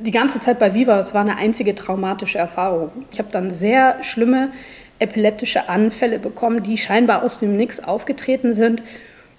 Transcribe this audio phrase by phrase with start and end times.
[0.00, 2.90] die ganze Zeit bei Viva, es war eine einzige traumatische Erfahrung.
[3.12, 4.50] Ich habe dann sehr schlimme
[4.98, 8.82] epileptische Anfälle bekommen, die scheinbar aus dem Nix aufgetreten sind.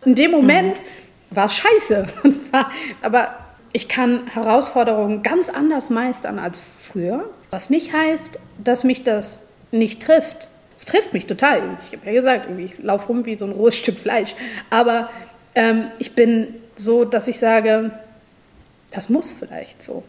[0.05, 1.35] In dem Moment mhm.
[1.35, 2.07] war es scheiße.
[3.01, 3.35] Aber
[3.73, 10.02] ich kann Herausforderungen ganz anders meistern als früher, was nicht heißt, dass mich das nicht
[10.02, 10.50] trifft.
[10.78, 11.62] Es trifft mich total.
[11.86, 14.34] Ich habe ja gesagt, ich laufe rum wie so ein rohes Stück Fleisch.
[14.70, 15.10] Aber
[15.55, 17.91] ähm, ich bin so, dass ich sage,
[18.91, 20.03] das muss vielleicht so.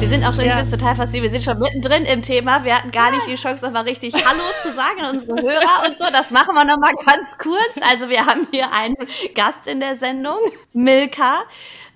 [0.00, 0.60] Wir sind auch schon, ja.
[0.60, 2.64] ich bin total fasziniert, wir sind schon mittendrin im Thema.
[2.64, 5.98] Wir hatten gar nicht die Chance, nochmal richtig Hallo zu sagen an unsere Hörer und
[5.98, 6.04] so.
[6.12, 7.78] Das machen wir nochmal ganz kurz.
[7.90, 8.96] Also wir haben hier einen
[9.34, 10.38] Gast in der Sendung,
[10.72, 11.44] Milka.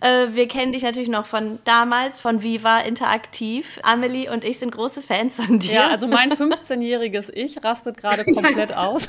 [0.03, 3.79] Äh, wir kennen dich natürlich noch von damals, von Viva Interaktiv.
[3.85, 5.75] Amelie und ich sind große Fans von dir.
[5.75, 9.09] Ja, also mein 15-jähriges Ich rastet gerade komplett aus,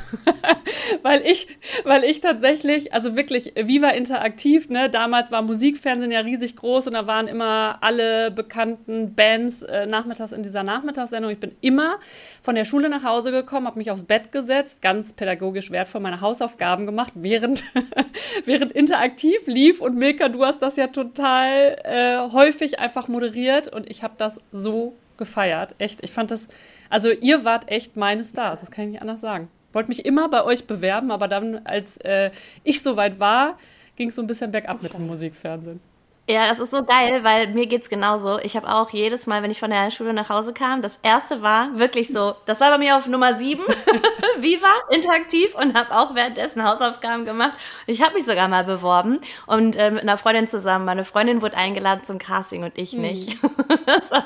[1.02, 1.48] weil ich,
[1.84, 6.94] weil ich tatsächlich, also wirklich Viva Interaktiv, ne, damals war Musikfernsehen ja riesig groß und
[6.94, 11.32] da waren immer alle bekannten Bands äh, nachmittags in dieser Nachmittagssendung.
[11.32, 12.00] Ich bin immer
[12.44, 16.22] von der Schule nach Hause gekommen, habe mich aufs Bett gesetzt, ganz pädagogisch wertvoll meine
[16.22, 17.64] Hausaufgaben gemacht, während,
[18.46, 23.68] während Interaktiv lief und Milka, du hast das ja ja total äh, häufig einfach moderiert
[23.68, 25.76] und ich habe das so gefeiert.
[25.78, 26.48] Echt, ich fand das,
[26.90, 29.50] also ihr wart echt meine Stars, das kann ich nicht anders sagen.
[29.72, 32.32] Wollte mich immer bei euch bewerben, aber dann, als äh,
[32.64, 33.58] ich soweit war,
[33.96, 35.80] ging es so ein bisschen bergab mit dem Musikfernsehen.
[36.30, 38.40] Ja, das ist so geil, weil mir geht's genauso.
[38.40, 41.42] Ich habe auch jedes Mal, wenn ich von der Schule nach Hause kam, das erste
[41.42, 43.64] war wirklich so, das war bei mir auf Nummer sieben,
[44.40, 47.52] Viva, interaktiv und habe auch währenddessen Hausaufgaben gemacht.
[47.88, 50.86] Ich habe mich sogar mal beworben und äh, mit einer Freundin zusammen.
[50.86, 53.44] Meine Freundin wurde eingeladen zum Casting und ich nicht.
[53.44, 53.50] Mhm.
[53.86, 54.24] das, war,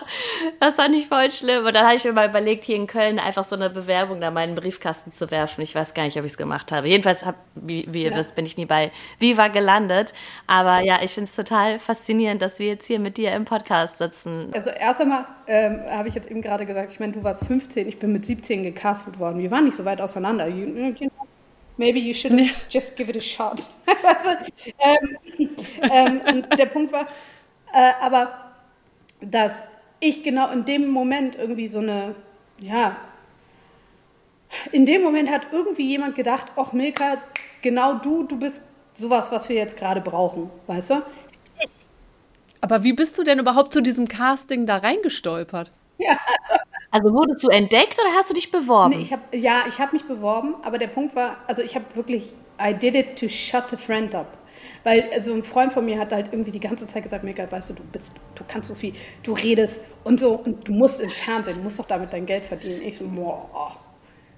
[0.59, 1.65] das war nicht voll schlimm.
[1.65, 4.29] Und dann habe ich mir mal überlegt, hier in Köln einfach so eine Bewerbung da
[4.29, 5.61] meinen Briefkasten zu werfen.
[5.63, 6.87] Ich weiß gar nicht, ob ich es gemacht habe.
[6.87, 8.17] Jedenfalls, hab, wie, wie ihr ja.
[8.17, 10.13] wisst, bin ich nie bei Viva gelandet.
[10.45, 13.97] Aber ja, ich finde es total faszinierend, dass wir jetzt hier mit dir im Podcast
[13.97, 14.49] sitzen.
[14.51, 17.87] Also erst einmal ähm, habe ich jetzt eben gerade gesagt, ich meine, du warst 15,
[17.87, 19.41] ich bin mit 17 gecastet worden.
[19.41, 20.49] Wir waren nicht so weit auseinander.
[20.49, 21.25] You, you know,
[21.77, 22.33] maybe you should
[22.69, 23.69] just give it a shot.
[24.03, 25.49] also, ähm,
[25.81, 27.07] ähm, und der Punkt war,
[27.73, 28.51] äh, aber
[29.21, 29.63] dass
[30.01, 32.15] ich genau in dem Moment irgendwie so eine,
[32.59, 32.97] ja,
[34.73, 37.17] in dem Moment hat irgendwie jemand gedacht, ach Milka,
[37.61, 38.61] genau du, du bist
[38.93, 41.01] sowas, was wir jetzt gerade brauchen, weißt du?
[42.61, 45.71] Aber wie bist du denn überhaupt zu diesem Casting da reingestolpert?
[45.97, 46.17] Ja.
[46.91, 48.95] Also wurdest du entdeckt oder hast du dich beworben?
[48.95, 51.85] Nee, ich hab, ja, ich habe mich beworben, aber der Punkt war, also ich habe
[51.95, 52.31] wirklich,
[52.61, 54.37] I did it to shut a friend up.
[54.83, 57.49] Weil so also ein Freund von mir hat halt irgendwie die ganze Zeit gesagt, Mika,
[57.49, 58.93] weißt du, du bist, du kannst so viel,
[59.23, 62.45] du redest und so und du musst ins Fernsehen, du musst doch damit dein Geld
[62.45, 62.81] verdienen.
[62.81, 63.75] Ich so, boah,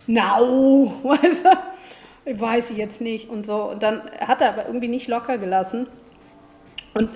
[0.07, 3.63] no, weißt du, weiß ich jetzt nicht und so.
[3.63, 5.87] Und dann hat er aber irgendwie nicht locker gelassen.
[6.93, 7.09] Und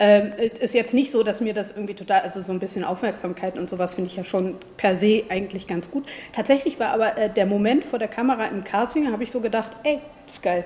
[0.00, 3.58] ähm, ist jetzt nicht so, dass mir das irgendwie total, also so ein bisschen Aufmerksamkeit
[3.58, 6.06] und sowas finde ich ja schon per se eigentlich ganz gut.
[6.32, 9.70] Tatsächlich war aber äh, der Moment vor der Kamera im Casting, habe ich so gedacht,
[9.84, 10.64] ey, ist geil,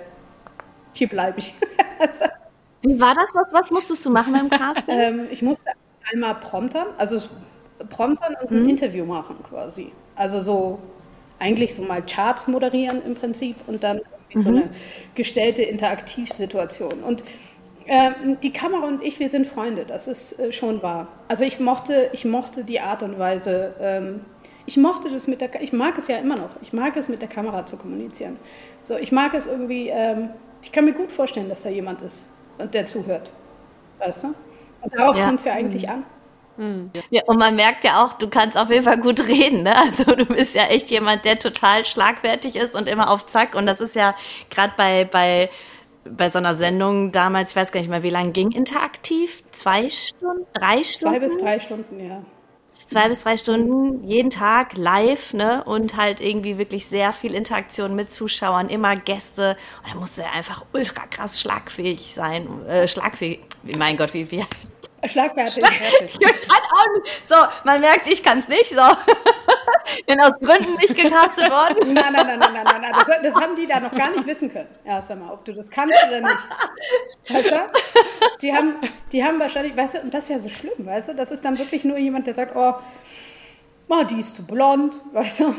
[0.92, 1.52] hier bleibe ich.
[2.82, 3.34] Wie war das?
[3.34, 4.84] Was, was musstest du machen beim Casting?
[4.98, 5.70] ähm, ich musste
[6.12, 7.20] einmal promptern, also
[7.90, 8.68] promptern und ein mhm.
[8.68, 9.90] Interview machen quasi.
[10.14, 10.78] Also so
[11.40, 14.00] eigentlich so mal Charts moderieren im Prinzip und dann
[14.32, 14.42] mhm.
[14.42, 14.70] so eine
[15.16, 17.02] gestellte Interaktivsituation.
[17.02, 17.24] Und
[18.42, 21.08] die Kamera und ich, wir sind Freunde, das ist äh, schon wahr.
[21.28, 24.20] Also ich mochte, ich mochte die Art und Weise, ähm,
[24.66, 27.20] ich mochte das mit der, ich mag es ja immer noch, ich mag es mit
[27.20, 28.38] der Kamera zu kommunizieren.
[28.80, 30.30] So, ich mag es irgendwie, ähm,
[30.62, 33.32] ich kann mir gut vorstellen, dass da jemand ist und der zuhört,
[33.98, 34.28] weißt du?
[34.80, 35.26] Und darauf ja.
[35.26, 36.04] kommt es ja eigentlich an.
[36.56, 36.90] Hm.
[37.10, 39.64] Ja, und man merkt ja auch, du kannst auf jeden Fall gut reden.
[39.64, 39.74] Ne?
[39.76, 43.54] Also du bist ja echt jemand, der total schlagfertig ist und immer auf Zack.
[43.54, 44.14] Und das ist ja
[44.50, 45.50] gerade bei, bei
[46.04, 49.42] bei so einer Sendung damals, ich weiß gar nicht mehr, wie lange ging interaktiv?
[49.50, 50.46] Zwei Stunden?
[50.52, 51.14] Drei Stunden?
[51.14, 52.22] Zwei bis drei Stunden, ja.
[52.86, 55.64] Zwei bis drei Stunden, jeden Tag live, ne?
[55.64, 59.56] Und halt irgendwie wirklich sehr viel Interaktion mit Zuschauern, immer Gäste.
[59.82, 62.46] Und da musste er einfach ultra krass schlagfähig sein.
[62.66, 63.40] Äh, schlagfähig,
[63.78, 64.44] mein Gott, wie, wie,
[65.06, 65.54] Schlagfertig.
[65.54, 65.72] Schlag.
[67.24, 67.34] So,
[67.64, 68.68] man merkt, ich kann es nicht.
[68.68, 68.76] So.
[70.06, 71.92] Bin aus Gründen nicht gecastet worden.
[71.92, 72.92] Nein, nein, nein, nein, nein, nein.
[72.92, 74.68] Das, das, haben die da noch gar nicht wissen können.
[74.84, 76.38] Erst einmal, ob du das kannst oder nicht.
[77.28, 77.56] Weißt du?
[78.40, 78.76] Die haben,
[79.12, 81.14] die haben wahrscheinlich, weißt du, und das ist ja so schlimm, weißt du?
[81.14, 82.74] Das ist dann wirklich nur jemand, der sagt, oh,
[83.88, 85.54] oh die ist zu blond, weißt du?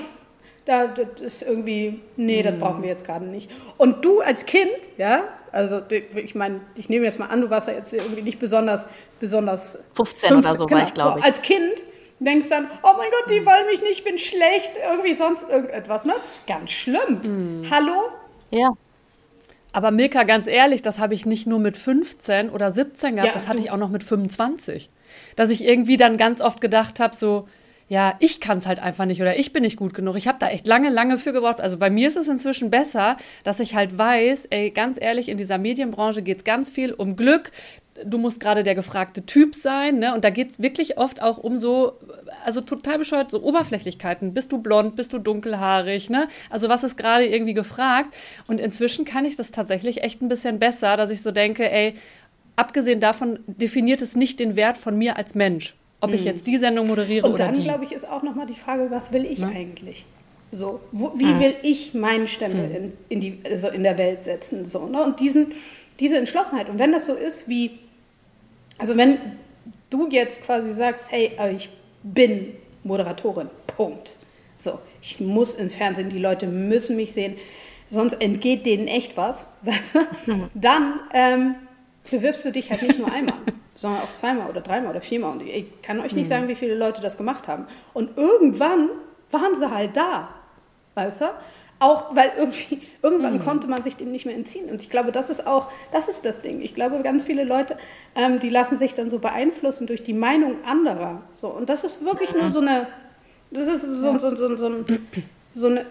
[0.66, 3.52] Da, das ist irgendwie, nee, das brauchen wir jetzt gerade nicht.
[3.78, 7.68] Und du als Kind, ja, also ich meine, ich nehme jetzt mal an, du warst
[7.68, 8.88] ja jetzt irgendwie nicht besonders,
[9.20, 11.26] besonders 15 50, oder so genau, war ich, glaube ich.
[11.26, 11.74] So, als Kind
[12.20, 16.04] denkst dann, oh mein Gott, die wollen mich nicht, ich bin schlecht, irgendwie sonst irgendetwas.
[16.06, 16.14] Ne?
[16.22, 17.62] Das ist ganz schlimm.
[17.62, 17.70] Mhm.
[17.72, 18.10] Hallo?
[18.52, 18.70] Ja.
[19.72, 23.34] Aber Milka, ganz ehrlich, das habe ich nicht nur mit 15 oder 17 gehabt, ja,
[23.34, 24.90] das hatte ich auch noch mit 25.
[25.36, 27.48] Dass ich irgendwie dann ganz oft gedacht habe, so,
[27.88, 30.16] ja, ich kann es halt einfach nicht oder ich bin nicht gut genug.
[30.16, 31.62] Ich habe da echt lange, lange für gebraucht.
[31.62, 35.38] Also bei mir ist es inzwischen besser, dass ich halt weiß, ey, ganz ehrlich, in
[35.38, 37.52] dieser Medienbranche geht es ganz viel um Glück.
[38.04, 40.14] Du musst gerade der gefragte Typ sein, ne?
[40.16, 41.94] Und da geht es wirklich oft auch um so,
[42.44, 44.34] also total bescheuert, so Oberflächlichkeiten.
[44.34, 46.28] Bist du blond, bist du dunkelhaarig, ne?
[46.50, 48.16] Also was ist gerade irgendwie gefragt?
[48.48, 51.94] Und inzwischen kann ich das tatsächlich echt ein bisschen besser, dass ich so denke, ey,
[52.56, 56.28] abgesehen davon definiert es nicht den Wert von mir als Mensch ob ich mhm.
[56.28, 57.44] jetzt die Sendung moderiere oder die.
[57.44, 59.48] Und dann, glaube ich, ist auch nochmal die Frage, was will ich ja.
[59.48, 60.06] eigentlich?
[60.52, 61.40] So, wo, wie ah.
[61.40, 62.76] will ich meinen Stempel mhm.
[62.76, 64.66] in, in, die, also in der Welt setzen?
[64.66, 65.04] So, ne?
[65.04, 65.48] Und diesen,
[66.00, 66.70] diese Entschlossenheit.
[66.70, 67.72] Und wenn das so ist wie,
[68.78, 69.18] also wenn
[69.90, 71.70] du jetzt quasi sagst, hey, ich
[72.04, 72.54] bin
[72.84, 74.18] Moderatorin, Punkt.
[74.58, 77.36] So, ich muss ins Fernsehen, die Leute müssen mich sehen,
[77.90, 79.48] sonst entgeht denen echt was.
[80.54, 81.56] dann ähm,
[82.10, 83.36] bewirbst du dich halt nicht nur einmal
[83.76, 85.34] sondern auch zweimal oder dreimal oder viermal.
[85.34, 86.30] Und ich kann euch nicht mhm.
[86.30, 87.68] sagen, wie viele Leute das gemacht haben.
[87.94, 88.90] Und irgendwann
[89.32, 90.30] waren sie halt da,
[90.96, 91.26] weißt du?
[91.78, 93.40] Auch weil irgendwie, irgendwann mhm.
[93.40, 94.70] konnte man sich dem nicht mehr entziehen.
[94.70, 96.62] Und ich glaube, das ist auch, das ist das Ding.
[96.62, 97.78] Ich glaube, ganz viele Leute,
[98.16, 101.22] ähm, die lassen sich dann so beeinflussen durch die Meinung anderer.
[101.34, 102.38] So, und das ist wirklich ja.
[102.38, 102.88] nur so eine,
[103.52, 104.20] das ist so, ja.
[104.20, 104.86] so, so, so,
[105.54, 105.86] so eine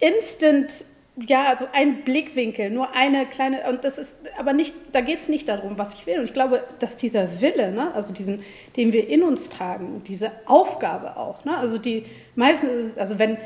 [0.00, 0.84] Instant
[1.26, 5.28] ja, also ein Blickwinkel, nur eine kleine, und das ist aber nicht, da geht es
[5.28, 6.18] nicht darum, was ich will.
[6.18, 8.40] Und ich glaube, dass dieser Wille, ne, also diesen,
[8.76, 12.04] den wir in uns tragen, diese Aufgabe auch, ne, also die
[12.34, 13.38] meisten, also wenn,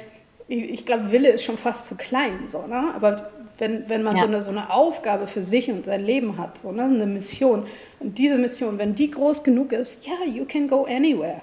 [0.49, 4.23] ich glaube, Wille ist schon fast zu klein, so, ne, aber wenn, wenn man ja.
[4.23, 7.67] so, eine, so eine Aufgabe für sich und sein Leben hat, so, ne, eine Mission,
[8.01, 11.41] und diese Mission, wenn die groß genug ist, ja, you can go anywhere,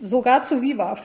[0.00, 0.98] sogar zu Viva.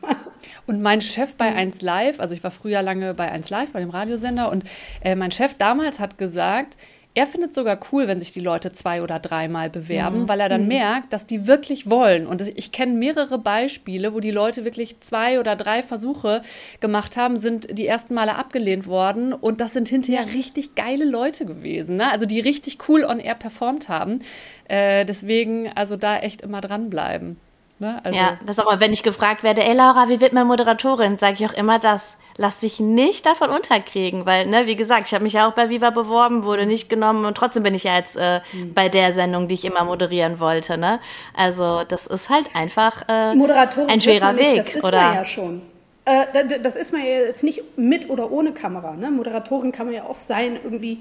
[0.66, 1.86] Und mein Chef bei 1 mhm.
[1.86, 4.64] Live, also ich war früher lange bei 1 Live, bei dem Radiosender, und
[5.02, 6.76] äh, mein Chef damals hat gesagt,
[7.16, 10.28] er findet sogar cool, wenn sich die Leute zwei oder dreimal bewerben, mhm.
[10.28, 10.68] weil er dann mhm.
[10.68, 12.26] merkt, dass die wirklich wollen.
[12.26, 16.42] Und ich kenne mehrere Beispiele, wo die Leute wirklich zwei oder drei Versuche
[16.80, 19.32] gemacht haben, sind die ersten Male abgelehnt worden.
[19.32, 21.96] Und das sind hinterher richtig geile Leute gewesen.
[21.96, 22.10] Ne?
[22.10, 24.18] Also die richtig cool on air performt haben.
[24.66, 27.36] Äh, deswegen, also da echt immer dranbleiben.
[27.84, 28.00] Ne?
[28.02, 31.34] Also ja, das auch, wenn ich gefragt werde, ey Laura, wie wird man Moderatorin, sage
[31.38, 32.16] ich auch immer das.
[32.38, 35.68] Lass dich nicht davon unterkriegen, weil, ne, wie gesagt, ich habe mich ja auch bei
[35.68, 38.72] Viva beworben, wurde nicht genommen und trotzdem bin ich ja jetzt äh, mhm.
[38.72, 40.98] bei der Sendung, die ich immer moderieren wollte, ne?
[41.36, 45.02] Also das ist halt einfach äh, ein schwerer Weg, das ist oder?
[45.02, 45.62] Man ja schon.
[46.06, 48.96] Äh, das ist man ja jetzt nicht mit oder ohne Kamera.
[48.96, 49.10] Ne?
[49.10, 51.00] Moderatorin kann man ja auch sein, irgendwie,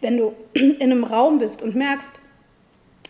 [0.00, 2.14] wenn du in einem Raum bist und merkst,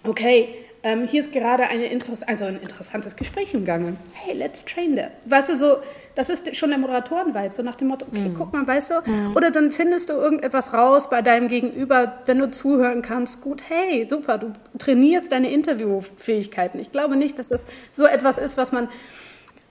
[0.05, 3.97] okay, ähm, hier ist gerade Interess also ein interessantes Gespräch im Gange.
[4.13, 5.13] Hey, let's train that.
[5.27, 5.77] Weißt du, so,
[6.15, 8.35] das ist schon der Moderatoren-Vibe, so nach dem Motto, okay, mhm.
[8.35, 9.37] guck mal, weißt du, mhm.
[9.37, 14.07] oder dann findest du irgendetwas raus bei deinem Gegenüber, wenn du zuhören kannst, gut, hey,
[14.09, 16.81] super, du trainierst deine Interviewfähigkeiten.
[16.81, 18.89] Ich glaube nicht, dass das so etwas ist, was man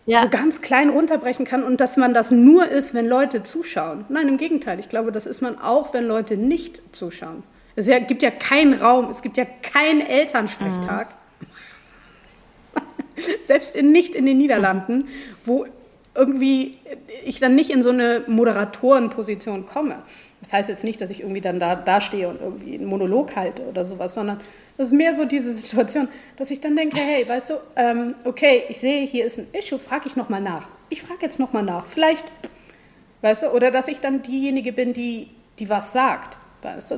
[0.05, 0.21] ja.
[0.21, 4.05] so ganz klein runterbrechen kann und dass man das nur ist, wenn Leute zuschauen.
[4.09, 7.43] Nein, im Gegenteil, ich glaube, das ist man auch, wenn Leute nicht zuschauen.
[7.75, 11.09] Es gibt ja keinen Raum, es gibt ja keinen Elternsprechtag.
[11.09, 12.81] Mhm.
[13.44, 15.07] Selbst in, nicht in den Niederlanden,
[15.45, 15.65] wo
[16.13, 16.77] irgendwie
[17.23, 20.04] ich dann nicht in so eine Moderatorenposition komme.
[20.42, 23.35] Das heißt jetzt nicht, dass ich irgendwie dann da, da stehe und irgendwie einen Monolog
[23.35, 24.42] halte oder sowas, sondern
[24.78, 28.63] das ist mehr so diese Situation, dass ich dann denke, hey, weißt du, ähm, okay,
[28.69, 30.68] ich sehe, hier ist ein Issue, frage ich nochmal nach.
[30.90, 31.85] Ich frage jetzt nochmal nach.
[31.85, 32.25] Vielleicht,
[33.21, 36.40] weißt du, oder dass ich dann diejenige bin, die, die was sagt,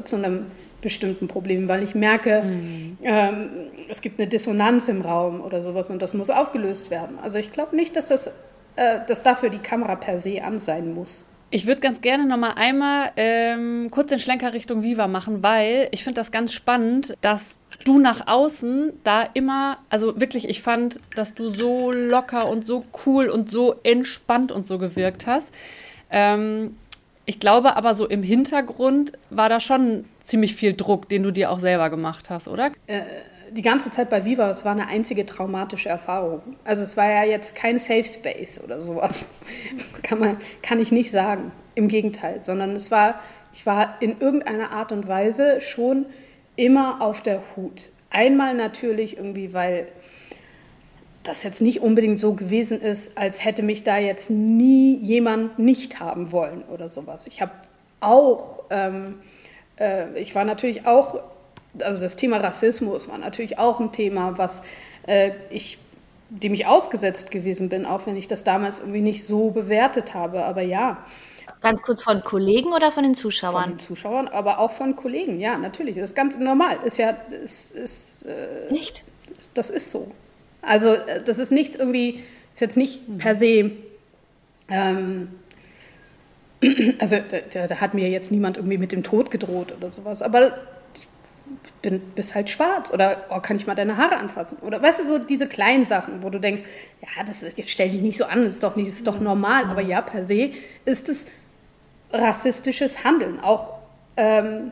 [0.04, 0.46] zu einem
[0.82, 2.98] bestimmten Problemen, weil ich merke, mhm.
[3.02, 3.50] ähm,
[3.90, 7.18] es gibt eine Dissonanz im Raum oder sowas und das muss aufgelöst werden.
[7.22, 8.28] Also ich glaube nicht, dass, das,
[8.76, 11.30] äh, dass dafür die Kamera per se an sein muss.
[11.50, 15.88] Ich würde ganz gerne noch mal einmal ähm, kurz den Schlenker Richtung Viva machen, weil
[15.92, 20.98] ich finde das ganz spannend, dass du nach außen da immer, also wirklich, ich fand,
[21.16, 25.54] dass du so locker und so cool und so entspannt und so gewirkt hast.
[26.10, 26.76] Ähm,
[27.26, 31.52] ich glaube aber so im Hintergrund war da schon ziemlich viel Druck, den du dir
[31.52, 32.72] auch selber gemacht hast, oder?
[32.88, 33.02] Äh,
[33.52, 36.42] die ganze Zeit bei Viva, es war eine einzige traumatische Erfahrung.
[36.64, 39.26] Also es war ja jetzt kein Safe Space oder sowas.
[40.04, 41.52] kann, man, kann ich nicht sagen.
[41.76, 43.20] Im Gegenteil, sondern es war,
[43.52, 46.06] ich war in irgendeiner Art und Weise schon
[46.56, 47.90] immer auf der Hut.
[48.12, 49.88] Einmal natürlich irgendwie, weil
[51.24, 56.00] das jetzt nicht unbedingt so gewesen ist, als hätte mich da jetzt nie jemand nicht
[56.00, 57.28] haben wollen oder sowas.
[57.28, 57.52] Ich habe
[58.02, 59.16] auch, ähm,
[59.80, 61.20] äh, ich war natürlich auch,
[61.80, 64.64] also das Thema Rassismus war natürlich auch ein Thema, was
[65.08, 65.80] äh, ich
[66.42, 70.44] dem ich ausgesetzt gewesen bin, auch wenn ich das damals irgendwie nicht so bewertet habe.
[70.46, 71.06] Aber ja.
[71.62, 73.62] Ganz kurz von Kollegen oder von den Zuschauern?
[73.62, 75.96] Von den Zuschauern, aber auch von Kollegen, ja, natürlich.
[75.96, 76.80] Das ist ganz normal.
[76.84, 77.12] Ist ja,
[77.44, 79.04] ist, ist, äh, nicht?
[79.54, 80.12] Das ist so.
[80.64, 83.72] Also, äh, das ist nichts irgendwie, ist jetzt nicht per se.
[84.70, 85.30] Ähm,
[87.00, 87.18] also,
[87.52, 90.22] da, da, hat mir jetzt niemand irgendwie mit dem Tod gedroht oder sowas.
[90.22, 90.58] Aber
[91.82, 94.58] bin, bist halt schwarz oder oh, kann ich mal deine Haare anfassen?
[94.62, 96.64] Oder weißt du, so diese kleinen Sachen, wo du denkst,
[97.02, 99.08] ja, das ist, jetzt stell dich nicht so an, das ist doch nicht, das ist
[99.08, 99.66] doch normal.
[99.66, 100.52] Aber ja, per se
[100.86, 101.28] ist es
[102.12, 103.40] rassistisches Handeln.
[103.42, 103.74] Auch
[104.16, 104.72] ähm,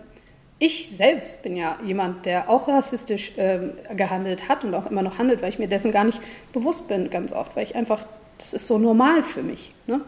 [0.61, 5.17] ich selbst bin ja jemand, der auch rassistisch ähm, gehandelt hat und auch immer noch
[5.17, 6.21] handelt, weil ich mir dessen gar nicht
[6.53, 8.05] bewusst bin, ganz oft, weil ich einfach,
[8.37, 9.73] das ist so normal für mich.
[9.87, 10.01] Ne?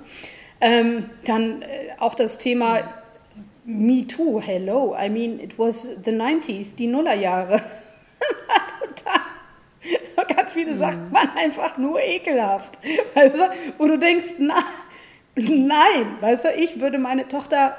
[0.62, 1.65] Ähm, dann äh,
[1.98, 2.83] auch das Thema
[3.65, 4.95] Me Too, hello.
[4.95, 7.60] I mean, it was the 90s, die Nullerjahre.
[8.95, 10.27] Total.
[10.36, 12.77] Ganz viele sagt man einfach nur ekelhaft.
[13.15, 13.50] Weißt du?
[13.79, 14.63] Wo du denkst, na,
[15.36, 17.75] nein, weißt du, ich würde meine Tochter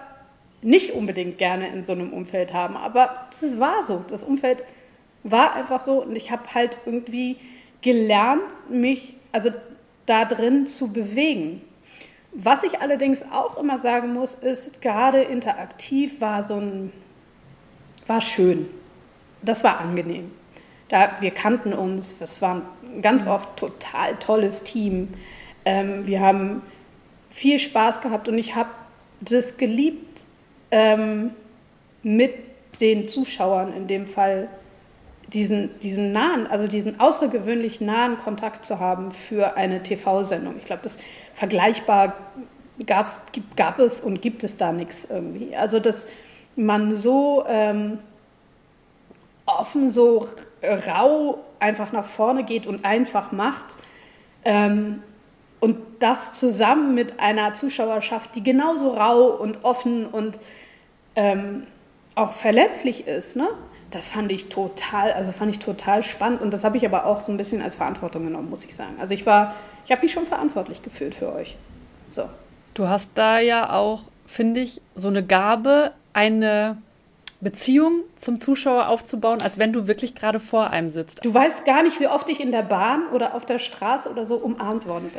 [0.65, 2.77] nicht unbedingt gerne in so einem Umfeld haben.
[2.77, 4.05] Aber es war so.
[4.09, 4.65] Das Umfeld
[5.23, 6.03] war einfach so.
[6.03, 7.37] Und ich habe halt irgendwie
[7.83, 9.51] gelernt, mich also
[10.07, 11.61] da drin zu bewegen.
[12.33, 16.93] Was ich allerdings auch immer sagen muss, ist, gerade interaktiv war so ein,
[18.07, 18.67] war schön.
[19.43, 20.33] Das war angenehm.
[20.89, 25.09] Da, wir kannten uns, es war ein ganz oft total tolles Team.
[25.67, 26.63] Ähm, wir haben
[27.31, 28.71] viel Spaß gehabt und ich habe
[29.21, 30.24] das geliebt,
[30.75, 31.31] ähm,
[32.03, 32.35] mit
[32.81, 34.49] den Zuschauern in dem Fall
[35.29, 40.57] diesen, diesen nahen, also diesen außergewöhnlich nahen Kontakt zu haben für eine TV-Sendung.
[40.59, 40.99] Ich glaube, das
[41.35, 42.15] vergleichbar
[42.87, 43.21] gab's,
[43.55, 45.55] gab es und gibt es da nichts irgendwie.
[45.55, 46.09] Also, dass
[46.57, 47.99] man so ähm,
[49.47, 50.29] offen, so
[50.63, 53.77] rau einfach nach vorne geht und einfach macht.
[54.45, 55.05] Ähm,
[55.61, 60.39] und das zusammen mit einer Zuschauerschaft, die genauso rau und offen und
[61.17, 61.67] ähm,
[62.15, 63.49] auch verletzlich ist, ne?
[63.95, 67.21] das fand ich total, also fand ich total spannend und das habe ich aber auch
[67.21, 68.97] so ein bisschen als Verantwortung genommen, muss ich sagen.
[68.99, 69.55] Also ich war,
[69.85, 71.57] ich habe mich schon verantwortlich gefühlt für euch.
[72.09, 72.29] So.
[72.75, 76.77] Du hast da ja auch, finde ich, so eine Gabe, eine
[77.41, 81.25] Beziehung zum Zuschauer aufzubauen, als wenn du wirklich gerade vor einem sitzt.
[81.25, 84.25] Du weißt gar nicht, wie oft ich in der Bahn oder auf der Straße oder
[84.25, 85.13] so umarmt worden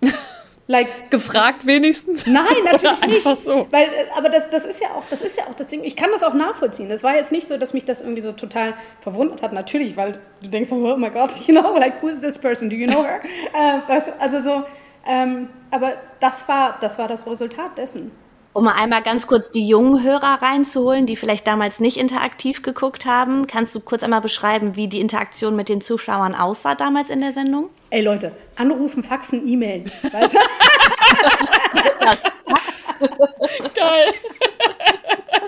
[0.00, 0.12] bin.
[0.70, 2.26] Like, Gefragt wenigstens?
[2.26, 3.22] Nein, natürlich nicht.
[3.22, 3.66] So.
[3.70, 5.82] Weil, äh, aber das, das, ist ja auch, das ist ja auch das Ding.
[5.82, 6.90] Ich kann das auch nachvollziehen.
[6.90, 9.54] Das war jetzt nicht so, dass mich das irgendwie so total verwundert hat.
[9.54, 12.68] Natürlich, weil du denkst, oh mein Gott, you know, like, who is this person?
[12.68, 13.20] Do you know her?
[13.54, 14.64] äh, also so,
[15.06, 18.10] ähm, aber das war, das war das Resultat dessen.
[18.58, 23.06] Um mal einmal ganz kurz die jungen Hörer reinzuholen, die vielleicht damals nicht interaktiv geguckt
[23.06, 27.20] haben, kannst du kurz einmal beschreiben, wie die Interaktion mit den Zuschauern aussah damals in
[27.20, 27.70] der Sendung?
[27.90, 29.88] Ey Leute, anrufen, faxen, E-Mailen.
[30.10, 30.28] Geil.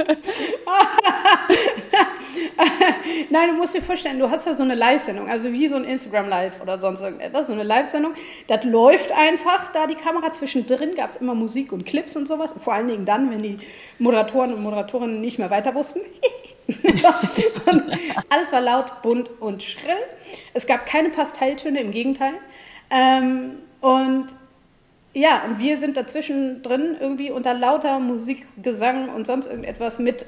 [3.30, 5.84] Nein, du musst dir vorstellen, du hast ja so eine Live-Sendung, also wie so ein
[5.84, 8.14] Instagram-Live oder sonst irgendetwas, so eine Live-Sendung.
[8.46, 10.30] Das läuft einfach da die Kamera.
[10.30, 12.54] Zwischendrin gab es immer Musik und Clips und sowas.
[12.62, 13.58] vor allen Dingen dann, wenn die
[13.98, 16.00] Moderatoren und Moderatorinnen nicht mehr weiter wussten.
[18.28, 19.96] alles war laut, bunt und schrill.
[20.54, 22.34] Es gab keine Pastelltöne, im Gegenteil.
[22.90, 24.26] Ähm, und
[25.12, 30.24] ja, und wir sind dazwischen drin irgendwie unter lauter Musik, Gesang und sonst irgendetwas mit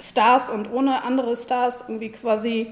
[0.00, 2.68] Stars und ohne andere Stars irgendwie quasi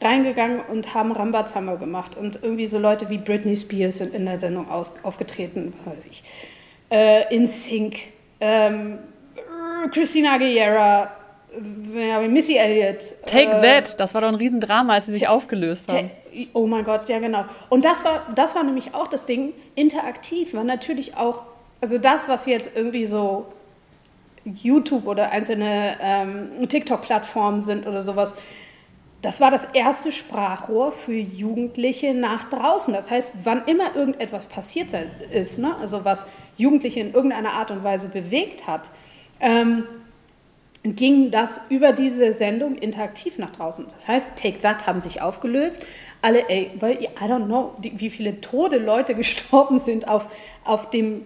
[0.00, 2.16] reingegangen und haben Rambazamba gemacht.
[2.16, 6.22] Und irgendwie so Leute wie Britney Spears sind in der Sendung aus, aufgetreten, weiß ich.
[6.90, 7.96] Äh, In Sync,
[8.40, 8.98] ähm,
[9.92, 11.12] Christina Aguilera,
[11.94, 13.14] ja, Missy Elliott.
[13.26, 16.10] Take äh, That, das war doch ein Riesendrama, als sie sich aufgelöst haben.
[16.52, 17.44] Oh mein Gott, ja genau.
[17.68, 21.44] Und das war, das war nämlich auch das Ding, interaktiv war natürlich auch,
[21.80, 23.46] also das, was jetzt irgendwie so
[24.44, 28.34] YouTube oder einzelne ähm, TikTok-Plattformen sind oder sowas,
[29.22, 32.94] das war das erste Sprachrohr für Jugendliche nach draußen.
[32.94, 34.94] Das heißt, wann immer irgendetwas passiert
[35.30, 38.90] ist, ne, also was Jugendliche in irgendeiner Art und Weise bewegt hat,
[39.40, 39.84] ähm,
[40.82, 43.86] ging das über diese Sendung interaktiv nach draußen.
[43.92, 45.84] Das heißt, Take That haben sich aufgelöst.
[46.22, 50.28] Alle, ey, I don't know, wie viele Tode Leute gestorben sind auf,
[50.64, 51.22] auf dem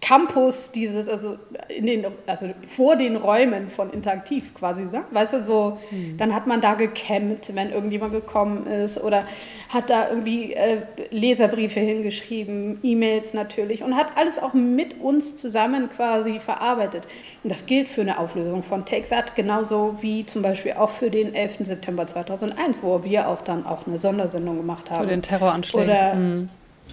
[0.00, 1.36] Campus dieses, also,
[1.68, 5.04] in den, also vor den Räumen von Interaktiv quasi, ne?
[5.10, 6.16] weißt du, so, mhm.
[6.16, 9.24] dann hat man da gecampt, wenn irgendjemand gekommen ist oder
[9.68, 15.88] hat da irgendwie äh, Leserbriefe hingeschrieben, E-Mails natürlich und hat alles auch mit uns zusammen
[15.90, 17.08] quasi verarbeitet.
[17.42, 21.10] Und das gilt für eine Auflösung von Take That genauso wie zum Beispiel auch für
[21.10, 21.58] den 11.
[21.60, 25.02] September 2001, wo wir auch dann auch eine Sondersendung gemacht haben.
[25.02, 25.88] Zu den Terroranschlägen.
[25.88, 26.48] Oder, mhm.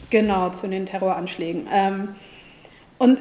[0.09, 1.67] Genau, zu den Terroranschlägen.
[1.71, 2.09] Ähm,
[3.03, 3.19] und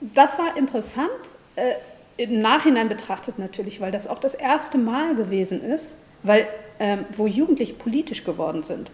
[0.00, 1.10] das war interessant,
[1.56, 1.72] äh,
[2.16, 6.46] im Nachhinein betrachtet natürlich, weil das auch das erste Mal gewesen ist, weil,
[6.78, 8.92] ähm, wo Jugendliche politisch geworden sind.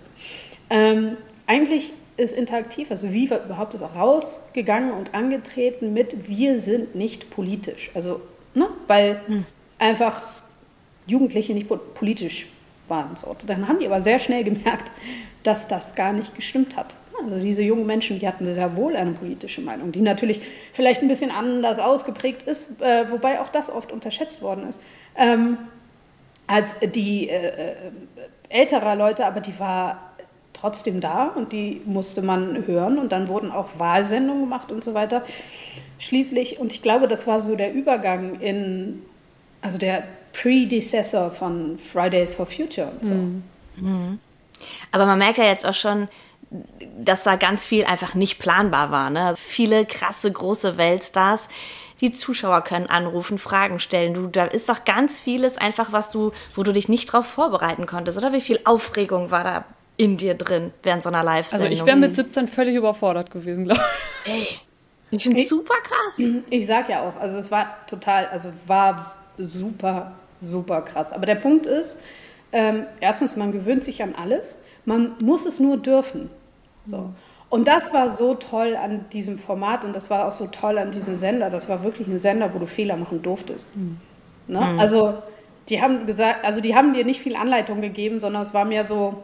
[0.71, 6.95] Ähm, eigentlich ist interaktiv, also Viva überhaupt ist auch rausgegangen und angetreten mit Wir sind
[6.95, 7.91] nicht politisch.
[7.93, 8.23] Also,
[8.55, 9.45] ne, weil hm.
[9.79, 10.23] einfach
[11.07, 12.47] Jugendliche nicht politisch
[12.89, 13.17] waren.
[13.17, 13.37] So.
[13.47, 14.91] Dann haben die aber sehr schnell gemerkt,
[15.43, 16.97] dass das gar nicht gestimmt hat.
[17.25, 20.41] Also diese jungen Menschen, die hatten sehr wohl eine politische Meinung, die natürlich
[20.73, 24.81] vielleicht ein bisschen anders ausgeprägt ist, äh, wobei auch das oft unterschätzt worden ist,
[25.17, 25.59] ähm,
[26.47, 27.75] als die äh, äh,
[28.49, 30.11] älterer Leute, aber die war
[30.53, 34.95] trotzdem da und die musste man hören und dann wurden auch Wahlsendungen gemacht und so
[34.95, 35.25] weiter.
[35.99, 39.03] Schließlich, und ich glaube, das war so der Übergang in,
[39.63, 43.15] also der Predecessor von Fridays for Future und so.
[43.15, 44.19] Mhm.
[44.93, 46.09] Aber man merkt ja jetzt auch schon,
[46.97, 49.11] dass da ganz viel einfach nicht planbar war.
[49.11, 49.35] Ne?
[49.39, 51.49] Viele krasse, große Weltstars.
[52.01, 54.15] Die Zuschauer können anrufen, Fragen stellen.
[54.15, 57.87] Du, da ist doch ganz vieles einfach, was du, wo du dich nicht drauf vorbereiten
[57.87, 58.19] konntest.
[58.19, 59.65] Oder wie viel Aufregung war da
[59.97, 61.69] in dir drin während so einer Live-Sendung?
[61.69, 63.83] Also ich wäre mit 17 völlig überfordert gewesen, glaube
[64.25, 64.33] ich.
[64.33, 64.49] Ey,
[65.11, 66.19] ich finde es super krass.
[66.49, 71.13] Ich sag ja auch, also es war total, also war super, super krass.
[71.13, 71.99] Aber der Punkt ist,
[72.53, 74.59] ähm, erstens, man gewöhnt sich an alles.
[74.85, 76.31] Man muss es nur dürfen.
[76.83, 77.11] So.
[77.49, 80.93] Und das war so toll an diesem Format und das war auch so toll an
[80.93, 81.51] diesem Sender.
[81.51, 83.77] Das war wirklich ein Sender, wo du Fehler machen durftest.
[83.77, 83.99] Mhm.
[84.47, 84.61] Ne?
[84.61, 84.79] Mhm.
[84.79, 85.15] Also
[85.69, 88.85] die haben gesagt, also die haben dir nicht viel Anleitung gegeben, sondern es war mehr
[88.85, 89.23] so,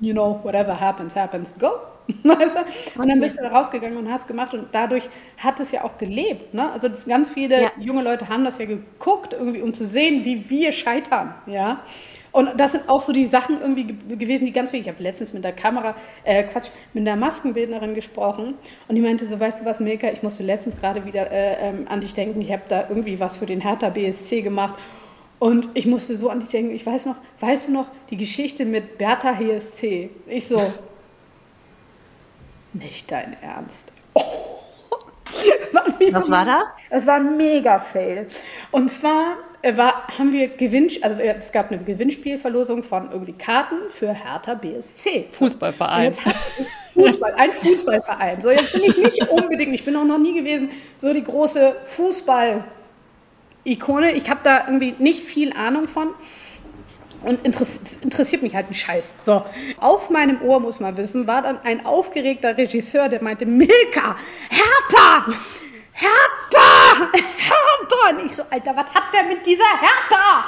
[0.00, 1.70] you know, whatever happens, happens, go.
[2.22, 6.52] und dann bist du rausgegangen und hast gemacht und dadurch hat es ja auch gelebt.
[6.52, 6.70] Ne?
[6.70, 7.70] Also ganz viele ja.
[7.78, 11.34] junge Leute haben das ja geguckt, irgendwie, um zu sehen, wie wir scheitern.
[11.46, 11.80] Ja?
[12.34, 13.84] Und das sind auch so die Sachen irgendwie
[14.16, 14.88] gewesen, die ganz wichtig.
[14.88, 18.54] Ich habe letztens mit der Kamera, äh, Quatsch, mit der Maskenbildnerin gesprochen
[18.88, 21.86] und die meinte so, weißt du was, Milka, ich musste letztens gerade wieder äh, ähm,
[21.88, 22.40] an dich denken.
[22.40, 24.74] Ich habe da irgendwie was für den Hertha BSC gemacht
[25.38, 26.74] und ich musste so an dich denken.
[26.74, 30.10] Ich weiß noch, weißt du noch, die Geschichte mit Bertha HSC?
[30.26, 30.60] Ich so,
[32.72, 33.92] nicht dein Ernst.
[35.96, 36.10] Oh.
[36.12, 36.62] Was so, war da?
[36.90, 38.28] Das war ein Mega-Fail.
[38.70, 39.36] Und zwar
[39.76, 45.28] war, haben wir Gewinn, also es gab eine Gewinnspielverlosung von irgendwie Karten für Hertha BSC.
[45.30, 46.14] Fußballverein.
[46.92, 48.40] Fußball, ein Fußballverein.
[48.40, 51.74] So, jetzt bin ich nicht unbedingt, ich bin auch noch nie gewesen, so die große
[51.84, 54.12] Fußball-Ikone.
[54.12, 56.10] Ich habe da irgendwie nicht viel Ahnung von.
[57.22, 59.14] Und interessiert mich halt ein Scheiß.
[59.22, 59.42] So,
[59.80, 64.16] auf meinem Ohr, muss man wissen, war dann ein aufgeregter Regisseur, der meinte, Milka,
[64.50, 65.24] Hertha,
[65.94, 67.10] Hertha!
[67.12, 68.10] Hertha!
[68.10, 70.44] Und ich so, Alter, was hat der mit dieser Hertha?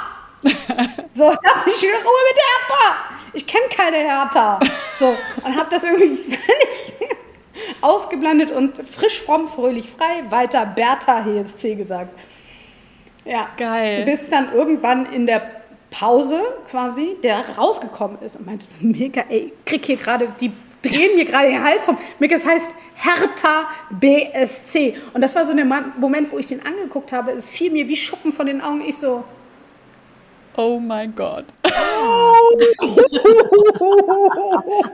[1.13, 2.95] so, lass mich in Ruhe mit der Hertha!
[3.33, 4.59] Ich kenne keine Hertha.
[4.99, 7.17] So, und hab das irgendwie völlig
[7.81, 12.17] ausgeblendet und frisch, fromm, fröhlich, frei weiter Bertha HSC gesagt.
[13.25, 13.49] Ja.
[13.57, 14.05] Geil.
[14.05, 15.41] Bis dann irgendwann in der
[15.89, 21.11] Pause quasi, der rausgekommen ist und meinte so, mega, ey, krieg hier gerade die drehen
[21.15, 21.97] hier gerade den Hals um.
[22.19, 24.95] Es heißt Hertha BSC.
[25.13, 27.31] Und das war so der Moment, wo ich den angeguckt habe.
[27.31, 28.81] Es fiel mir wie Schuppen von den Augen.
[28.81, 29.23] Ich so.
[30.55, 31.45] Oh mein Gott.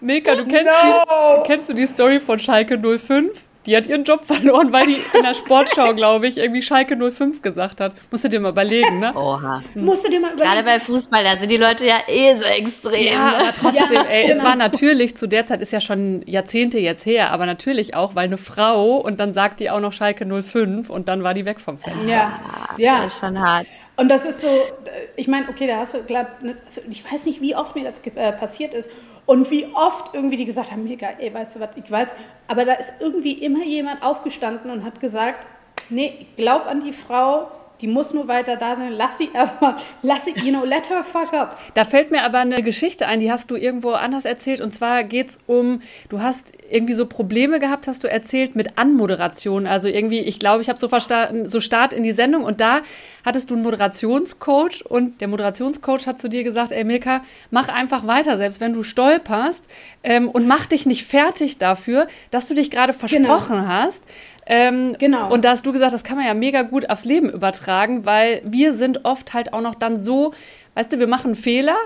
[0.00, 1.42] Milka, du kennst, no.
[1.42, 3.38] die, kennst du die Story von Schalke 05?
[3.66, 7.42] Die hat ihren Job verloren, weil die in der Sportschau, glaube ich, irgendwie Schalke 05
[7.42, 7.92] gesagt hat.
[8.10, 9.14] Musst du dir mal überlegen, ne?
[9.14, 9.62] Oha.
[9.72, 9.84] Hm.
[9.84, 10.54] Musst du dir mal überlegen.
[10.54, 13.12] Gerade bei Fußball, da sind die Leute ja eh so extrem.
[13.12, 16.78] Ja, aber trotzdem, ja, ey, es war natürlich, zu der Zeit ist ja schon Jahrzehnte
[16.78, 20.26] jetzt her, aber natürlich auch, weil eine Frau und dann sagt die auch noch Schalke
[20.42, 22.08] 05 und dann war die weg vom Fenster.
[22.08, 22.32] Ja,
[22.76, 23.02] ja.
[23.02, 23.66] Das ist schon hart.
[23.96, 26.26] Und das ist so, äh, ich meine, okay, da hast du, klar,
[26.64, 28.90] also ich weiß nicht, wie oft mir das äh, passiert ist
[29.26, 32.08] und wie oft irgendwie die gesagt haben, mega, ey, weißt du was, ich weiß,
[32.48, 35.46] aber da ist irgendwie immer jemand aufgestanden und hat gesagt,
[35.90, 37.50] nee, glaub an die Frau,
[37.84, 38.92] Die muss nur weiter da sein.
[38.92, 41.58] Lass sie erstmal, lass sie, you know, let her fuck up.
[41.74, 44.62] Da fällt mir aber eine Geschichte ein, die hast du irgendwo anders erzählt.
[44.62, 48.78] Und zwar geht es um, du hast irgendwie so Probleme gehabt, hast du erzählt, mit
[48.78, 49.66] Anmoderation.
[49.66, 52.44] Also irgendwie, ich glaube, ich habe so verstanden, so Start in die Sendung.
[52.44, 52.80] Und da
[53.22, 57.20] hattest du einen Moderationscoach und der Moderationscoach hat zu dir gesagt, ey Milka,
[57.50, 59.68] mach einfach weiter, selbst wenn du stolperst
[60.02, 63.00] ähm, und mach dich nicht fertig dafür, dass du dich gerade genau.
[63.00, 63.68] versprochen genau.
[63.68, 64.02] hast.
[64.46, 65.32] Ähm, genau.
[65.32, 68.42] Und da hast du gesagt, das kann man ja mega gut aufs Leben übertragen, weil
[68.44, 70.34] wir sind oft halt auch noch dann so,
[70.74, 71.76] weißt du, wir machen Fehler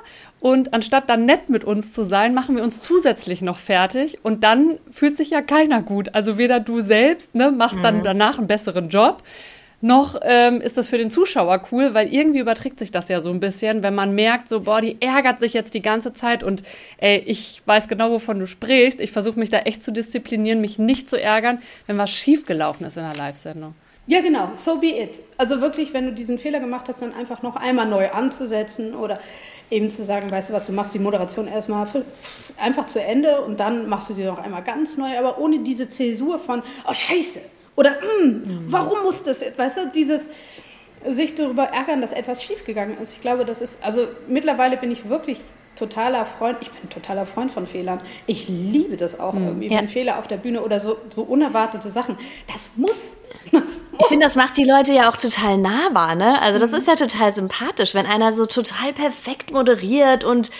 [0.40, 4.44] und anstatt dann nett mit uns zu sein, machen wir uns zusätzlich noch fertig und
[4.44, 6.14] dann fühlt sich ja keiner gut.
[6.14, 7.82] Also weder du selbst, ne, machst mhm.
[7.82, 9.22] dann danach einen besseren Job,
[9.80, 13.30] noch ähm, ist das für den Zuschauer cool, weil irgendwie überträgt sich das ja so
[13.30, 16.62] ein bisschen, wenn man merkt, so, boah, die ärgert sich jetzt die ganze Zeit und
[16.98, 19.00] ey, ich weiß genau, wovon du sprichst.
[19.00, 22.96] Ich versuche mich da echt zu disziplinieren, mich nicht zu ärgern, wenn was schiefgelaufen ist
[22.96, 23.74] in der Live-Sendung.
[24.08, 25.20] Ja, genau, so be it.
[25.36, 29.20] Also wirklich, wenn du diesen Fehler gemacht hast, dann einfach noch einmal neu anzusetzen oder
[29.70, 31.86] eben zu sagen, weißt du was, du machst die Moderation erstmal
[32.56, 35.88] einfach zu Ende und dann machst du sie noch einmal ganz neu, aber ohne diese
[35.88, 37.40] Zäsur von, oh Scheiße,
[37.78, 38.64] oder, mm, mhm.
[38.66, 40.30] warum muss das, weißt du, dieses
[41.06, 43.12] sich darüber ärgern, dass etwas schiefgegangen ist.
[43.12, 45.40] Ich glaube, das ist, also mittlerweile bin ich wirklich
[45.76, 48.00] totaler Freund, ich bin totaler Freund von Fehlern.
[48.26, 49.46] Ich liebe das auch mhm.
[49.46, 49.78] irgendwie, ja.
[49.78, 52.16] wenn Fehler auf der Bühne oder so, so unerwartete Sachen.
[52.52, 53.16] Das muss.
[53.52, 54.00] Das muss.
[54.00, 56.42] Ich finde, das macht die Leute ja auch total nahbar, ne?
[56.42, 56.78] Also das mhm.
[56.78, 60.50] ist ja total sympathisch, wenn einer so total perfekt moderiert und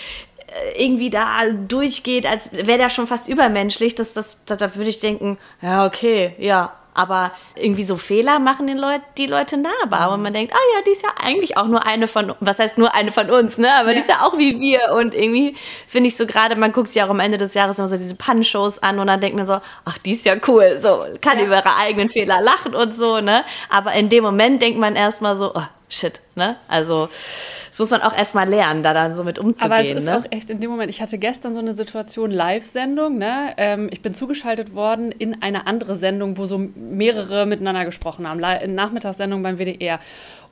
[0.46, 4.88] äh, irgendwie da durchgeht, als wäre der schon fast übermenschlich, das, das, da, da würde
[4.88, 10.12] ich denken, ja, okay, ja, aber irgendwie so Fehler machen den Leut, die Leute nahbar.
[10.12, 12.76] Und man denkt, ah ja, die ist ja eigentlich auch nur eine von, was heißt
[12.76, 13.72] nur eine von uns, ne?
[13.78, 13.94] Aber ja.
[13.94, 14.92] die ist ja auch wie wir.
[14.94, 15.56] Und irgendwie
[15.87, 18.16] finde ich so gerade, man guckt sich auch am Ende des Jahres immer so diese
[18.16, 20.78] Punch-Shows an und dann denkt man so, ach, die ist ja cool.
[20.80, 21.44] So, kann ja.
[21.44, 23.44] über ihre eigenen Fehler lachen und so, ne?
[23.70, 26.57] Aber in dem Moment denkt man erstmal so, oh, shit, ne?
[26.68, 29.72] Also, das muss man auch erstmal lernen, da dann so mit umzugehen.
[29.72, 30.18] Aber es ist ne?
[30.18, 33.55] auch echt in dem Moment, ich hatte gestern so eine Situation, Live-Sendung, ne?
[33.57, 38.40] Ähm, ich bin zugeschaltet worden in eine andere Sendung, wo so mehrere miteinander gesprochen haben,
[38.62, 39.98] in Nachmittagssendung beim WDR.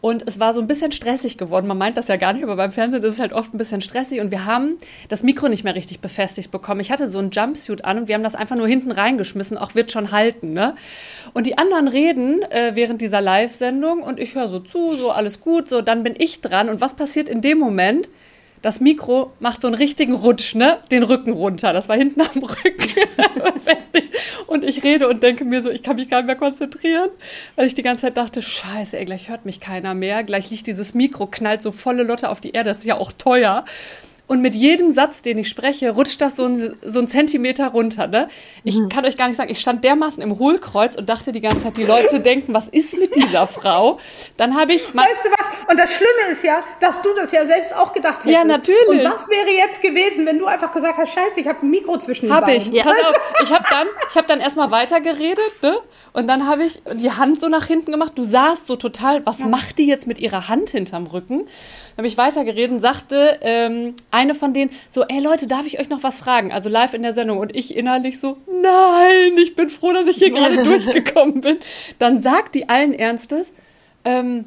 [0.06, 1.66] Und es war so ein bisschen stressig geworden.
[1.66, 3.80] Man meint das ja gar nicht, aber beim Fernsehen ist es halt oft ein bisschen
[3.80, 4.20] stressig.
[4.20, 6.78] Und wir haben das Mikro nicht mehr richtig befestigt bekommen.
[6.78, 9.58] Ich hatte so einen Jumpsuit an und wir haben das einfach nur hinten reingeschmissen.
[9.58, 10.52] Auch wird schon halten.
[10.52, 10.76] Ne?
[11.34, 15.40] Und die anderen reden äh, während dieser Live-Sendung und ich höre so zu, so alles
[15.40, 15.68] gut.
[15.68, 16.68] So, dann bin ich dran.
[16.68, 18.08] Und was passiert in dem Moment?
[18.62, 20.78] Das Mikro macht so einen richtigen Rutsch, ne?
[20.90, 21.72] Den Rücken runter.
[21.72, 22.88] Das war hinten am Rücken
[23.54, 24.14] befestigt.
[24.46, 27.10] Und ich rede und denke mir so, ich kann mich gar nicht mehr konzentrieren,
[27.54, 30.24] weil ich die ganze Zeit dachte, scheiße, ey, gleich hört mich keiner mehr.
[30.24, 32.70] Gleich liegt dieses Mikro, knallt so volle Lotte auf die Erde.
[32.70, 33.64] Das ist ja auch teuer.
[34.28, 38.08] Und mit jedem Satz, den ich spreche, rutscht das so ein, so ein Zentimeter runter.
[38.08, 38.28] Ne?
[38.64, 38.88] Ich mhm.
[38.88, 41.76] kann euch gar nicht sagen, ich stand dermaßen im Hohlkreuz und dachte die ganze Zeit,
[41.76, 44.00] die Leute denken, was ist mit dieser Frau?
[44.36, 44.82] Dann habe ich.
[44.92, 45.46] Weißt du was?
[45.70, 48.32] Und das Schlimme ist ja, dass du das ja selbst auch gedacht hättest.
[48.32, 48.88] Ja, natürlich.
[48.88, 51.96] Und was wäre jetzt gewesen, wenn du einfach gesagt hast, scheiße, ich habe ein Mikro
[51.98, 52.60] zwischen den hab Beinen?
[52.60, 52.76] Habe ich.
[52.76, 52.82] Ja.
[52.82, 55.78] Pass auf, ich habe dann, ich hab dann erstmal weitergeredet, ne?
[56.12, 58.12] Und dann habe ich die Hand so nach hinten gemacht.
[58.16, 59.46] Du sahst so total, was ja.
[59.46, 61.46] macht die jetzt mit ihrer Hand hinterm Rücken?
[61.96, 65.88] Habe ich weitergeredet und sagte ähm, eine von denen so, ey Leute, darf ich euch
[65.88, 66.52] noch was fragen?
[66.52, 67.38] Also live in der Sendung.
[67.38, 71.59] Und ich innerlich so, nein, ich bin froh, dass ich hier gerade durchgekommen bin.
[71.98, 73.52] Dann sagt die allen Ernstes,
[74.04, 74.46] ähm,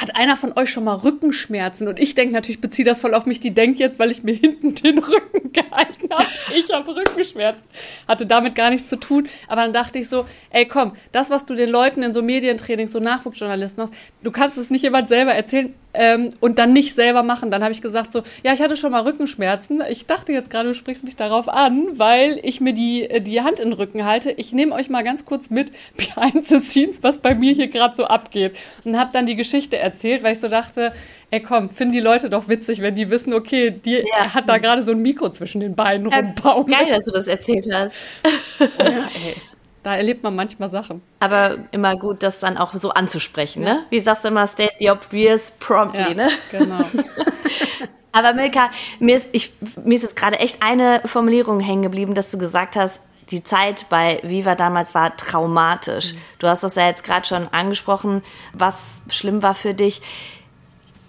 [0.00, 1.86] hat einer von euch schon mal Rückenschmerzen?
[1.86, 3.40] Und ich denke natürlich, beziehe das voll auf mich.
[3.40, 7.64] Die denkt jetzt, weil ich mir hinten den Rücken gehalten habe, ich habe Rückenschmerzen.
[8.08, 9.28] Hatte damit gar nichts zu tun.
[9.48, 12.92] Aber dann dachte ich so, ey komm, das, was du den Leuten in so Medientrainings,
[12.92, 17.22] so Nachwuchsjournalisten machst, du kannst es nicht jemand selber erzählen ähm, und dann nicht selber
[17.22, 17.50] machen.
[17.50, 19.82] Dann habe ich gesagt so, ja, ich hatte schon mal Rückenschmerzen.
[19.90, 23.42] Ich dachte jetzt gerade, du sprichst mich darauf an, weil ich mir die, äh, die
[23.42, 24.30] Hand in den Rücken halte.
[24.32, 27.94] Ich nehme euch mal ganz kurz mit behind the scenes, was bei mir hier gerade
[27.94, 28.54] so abgeht.
[28.84, 30.92] Und habe dann die Geschichte erzählt, weil ich so dachte,
[31.30, 34.34] ey komm, finden die Leute doch witzig, wenn die wissen, okay, die ja.
[34.34, 36.66] hat da gerade so ein Mikro zwischen den Beinen ja, rumbauen.
[36.66, 37.96] Geil, dass du das erzählt hast.
[38.60, 39.36] ja, ey.
[39.82, 41.02] Da erlebt man manchmal Sachen.
[41.20, 43.74] Aber immer gut, das dann auch so anzusprechen, ja.
[43.74, 43.86] ne?
[43.90, 46.28] Wie sagst du immer, state the obvious promptly, ja, ne?
[46.50, 46.84] Genau.
[48.12, 52.30] Aber Milka, mir ist, ich, mir ist jetzt gerade echt eine Formulierung hängen geblieben, dass
[52.30, 56.12] du gesagt hast, die Zeit bei Viva damals war traumatisch.
[56.12, 56.18] Mhm.
[56.38, 60.02] Du hast das ja jetzt gerade schon angesprochen, was schlimm war für dich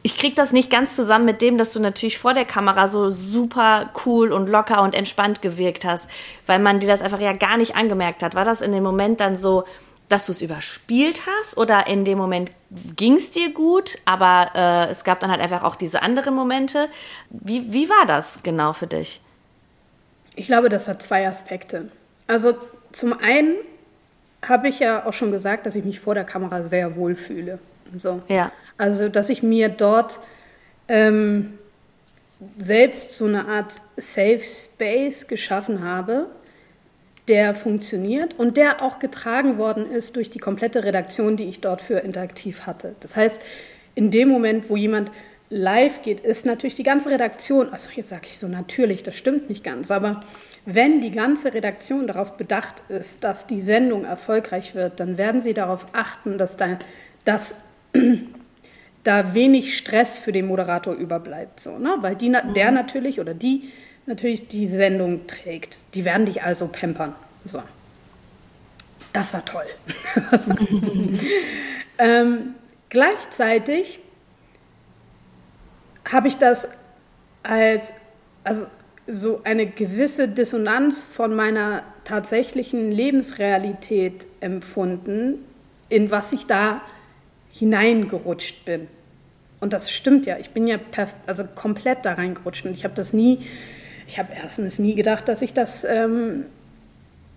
[0.05, 3.09] ich krieg das nicht ganz zusammen mit dem, dass du natürlich vor der Kamera so
[3.09, 6.09] super cool und locker und entspannt gewirkt hast,
[6.45, 8.35] weil man dir das einfach ja gar nicht angemerkt hat.
[8.35, 9.63] War das in dem Moment dann so,
[10.09, 12.51] dass du es überspielt hast oder in dem Moment
[12.97, 16.89] ging es dir gut, aber äh, es gab dann halt einfach auch diese anderen Momente.
[17.29, 19.21] Wie, wie war das genau für dich?
[20.35, 21.89] Ich glaube, das hat zwei Aspekte.
[22.27, 22.57] Also
[22.91, 23.55] zum einen
[24.45, 27.59] habe ich ja auch schon gesagt, dass ich mich vor der Kamera sehr wohl fühle.
[27.95, 28.21] So.
[28.27, 28.51] Ja.
[28.77, 30.19] Also, dass ich mir dort
[30.87, 31.57] ähm,
[32.57, 36.27] selbst so eine Art Safe Space geschaffen habe,
[37.27, 41.81] der funktioniert und der auch getragen worden ist durch die komplette Redaktion, die ich dort
[41.81, 42.95] für interaktiv hatte.
[42.99, 43.41] Das heißt,
[43.95, 45.09] in dem Moment, wo jemand
[45.49, 49.49] live geht, ist natürlich die ganze Redaktion, also jetzt sage ich so natürlich, das stimmt
[49.49, 50.21] nicht ganz, aber
[50.65, 55.53] wenn die ganze Redaktion darauf bedacht ist, dass die Sendung erfolgreich wird, dann werden sie
[55.53, 56.79] darauf achten, dass da,
[57.23, 57.55] dass
[59.03, 61.97] da wenig Stress für den Moderator überbleibt, so, ne?
[62.01, 63.69] weil die, der natürlich oder die
[64.05, 65.77] natürlich die Sendung trägt.
[65.93, 67.15] Die werden dich also pampern.
[67.45, 67.61] So.
[69.13, 69.65] Das war toll.
[71.97, 72.55] ähm,
[72.89, 73.99] gleichzeitig
[76.11, 76.67] habe ich das
[77.43, 77.93] als
[78.43, 78.65] also
[79.07, 85.45] so eine gewisse Dissonanz von meiner tatsächlichen Lebensrealität empfunden,
[85.89, 86.81] in was ich da
[87.53, 88.87] hineingerutscht bin.
[89.59, 90.37] Und das stimmt ja.
[90.39, 90.77] Ich bin ja
[91.25, 93.39] also komplett da reingerutscht und ich habe das nie,
[94.07, 96.45] ich habe erstens nie gedacht, dass ich das ähm,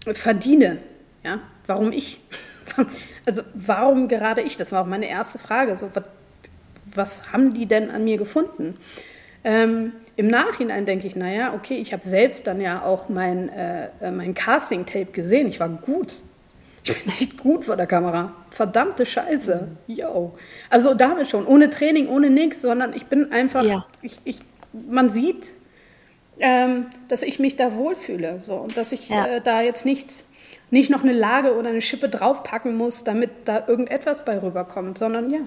[0.05, 0.79] verdiene.
[1.23, 1.41] Ja?
[1.67, 2.21] Warum ich?
[3.25, 4.57] Also warum gerade ich?
[4.57, 5.77] Das war auch meine erste Frage.
[5.77, 6.05] So, was,
[6.95, 8.77] was haben die denn an mir gefunden?
[9.43, 13.89] Ähm, Im Nachhinein denke ich, naja, okay, ich habe selbst dann ja auch mein, äh,
[14.01, 15.49] äh, mein Casting-Tape gesehen.
[15.49, 16.23] Ich war gut.
[16.85, 18.33] Ich bin echt gut vor der Kamera.
[18.57, 19.69] Verdammte Scheiße.
[19.87, 20.35] Yo.
[20.71, 21.47] Also damit schon.
[21.47, 23.85] Ohne Training, ohne nichts, sondern ich bin einfach, ja.
[24.01, 24.39] ich, ich,
[24.73, 25.53] man sieht,
[26.39, 28.41] ähm, dass ich mich da wohlfühle.
[28.41, 29.27] So, und dass ich ja.
[29.27, 30.25] äh, da jetzt nichts,
[30.71, 35.29] nicht noch eine Lage oder eine Schippe draufpacken muss, damit da irgendetwas bei rüberkommt, sondern
[35.29, 35.41] ja,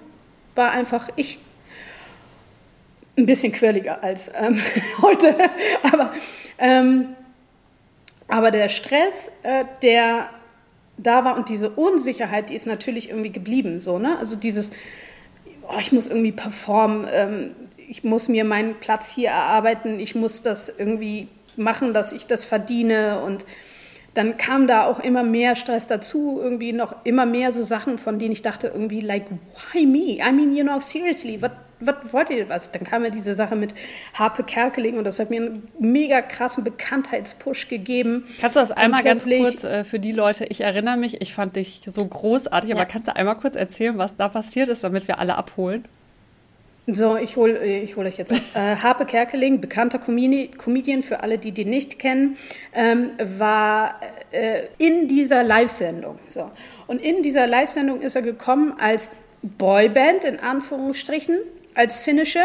[0.54, 1.40] war einfach ich.
[3.18, 4.62] Ein bisschen quirliger als ähm,
[5.02, 5.36] heute,
[5.82, 6.14] aber,
[6.60, 7.16] ähm,
[8.28, 10.30] aber der Stress, äh, der
[11.02, 13.80] da war und diese Unsicherheit, die ist natürlich irgendwie geblieben.
[13.80, 14.18] So, ne?
[14.20, 14.72] Also dieses,
[15.64, 17.56] oh, ich muss irgendwie performen, ähm,
[17.88, 22.46] ich muss mir meinen Platz hier erarbeiten, ich muss das irgendwie machen, dass ich das
[22.46, 23.46] verdiene und
[24.14, 28.20] dann kam da auch immer mehr Stress dazu, irgendwie noch immer mehr so Sachen, von
[28.20, 30.18] denen ich dachte irgendwie, like, why me?
[30.18, 32.72] I mean, you know, seriously, what, was wollt ihr was?
[32.72, 33.74] Dann kam ja diese Sache mit
[34.14, 38.26] Harpe Kerkeling und das hat mir einen mega krassen Bekanntheitspush gegeben.
[38.40, 41.56] Kannst du das einmal ganz kurz äh, für die Leute, ich erinnere mich, ich fand
[41.56, 42.76] dich so großartig, ja.
[42.76, 45.86] aber kannst du einmal kurz erzählen, was da passiert ist, damit wir alle abholen?
[46.92, 48.40] So, ich hole ich hol euch jetzt ab.
[48.56, 52.38] Äh, Harpe Kerkeling, bekannter Comedi Comedian für alle, die den nicht kennen,
[52.74, 54.00] ähm, war
[54.32, 56.18] äh, in dieser Live-Sendung.
[56.26, 56.50] So.
[56.88, 59.10] Und in dieser Live-Sendung ist er gekommen als
[59.42, 61.38] Boyband, in Anführungsstrichen,
[61.80, 62.42] als finnische,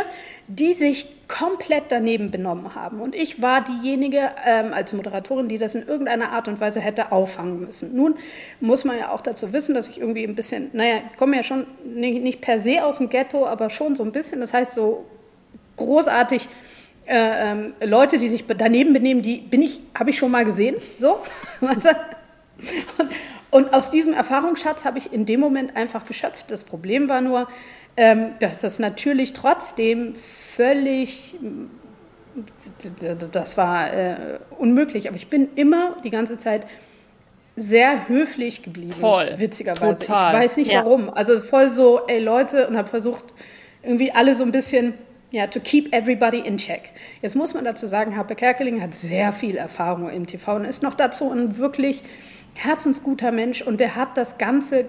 [0.46, 3.00] die sich komplett daneben benommen haben.
[3.00, 7.10] Und ich war diejenige ähm, als Moderatorin, die das in irgendeiner Art und Weise hätte
[7.10, 7.96] auffangen müssen.
[7.96, 8.14] Nun
[8.60, 11.42] muss man ja auch dazu wissen, dass ich irgendwie ein bisschen, naja, ich komme ja
[11.42, 14.40] schon nicht, nicht per se aus dem Ghetto, aber schon so ein bisschen.
[14.40, 15.04] Das heißt, so
[15.78, 16.48] großartig
[17.06, 20.76] äh, ähm, Leute, die sich daneben benehmen, die bin ich, habe ich schon mal gesehen.
[20.98, 21.18] So.
[21.60, 23.10] und,
[23.50, 26.52] und aus diesem Erfahrungsschatz habe ich in dem Moment einfach geschöpft.
[26.52, 27.48] Das Problem war nur,
[27.96, 31.36] dass das natürlich trotzdem völlig,
[33.32, 34.16] das war äh,
[34.58, 36.66] unmöglich, aber ich bin immer die ganze Zeit
[37.56, 38.92] sehr höflich geblieben.
[38.92, 39.34] Voll.
[39.36, 40.00] Witzigerweise.
[40.00, 40.34] Total.
[40.34, 40.84] Ich weiß nicht ja.
[40.84, 41.10] warum.
[41.10, 43.24] Also voll so, ey Leute, und habe versucht,
[43.82, 44.94] irgendwie alle so ein bisschen,
[45.30, 46.90] ja, to keep everybody in check.
[47.22, 50.82] Jetzt muss man dazu sagen, Harpe Kerkeling hat sehr viel Erfahrung im TV und ist
[50.82, 52.02] noch dazu ein wirklich
[52.54, 54.86] herzensguter Mensch und der hat das Ganze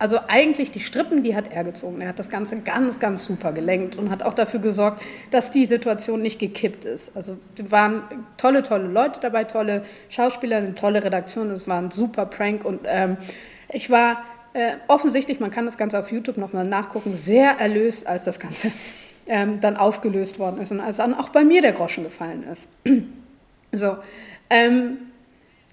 [0.00, 2.00] also eigentlich die Strippen, die hat er gezogen.
[2.00, 5.66] Er hat das Ganze ganz, ganz super gelenkt und hat auch dafür gesorgt, dass die
[5.66, 7.14] Situation nicht gekippt ist.
[7.14, 7.36] Also
[7.68, 8.02] waren
[8.38, 11.50] tolle, tolle Leute dabei, tolle Schauspieler, eine tolle Redaktion.
[11.50, 13.18] Es war ein super Prank und ähm,
[13.70, 18.24] ich war äh, offensichtlich, man kann das Ganze auf YouTube nochmal nachgucken, sehr erlöst, als
[18.24, 18.72] das Ganze
[19.26, 22.68] ähm, dann aufgelöst worden ist und als dann auch bei mir der Groschen gefallen ist.
[23.72, 23.98] so,
[24.48, 24.96] ähm,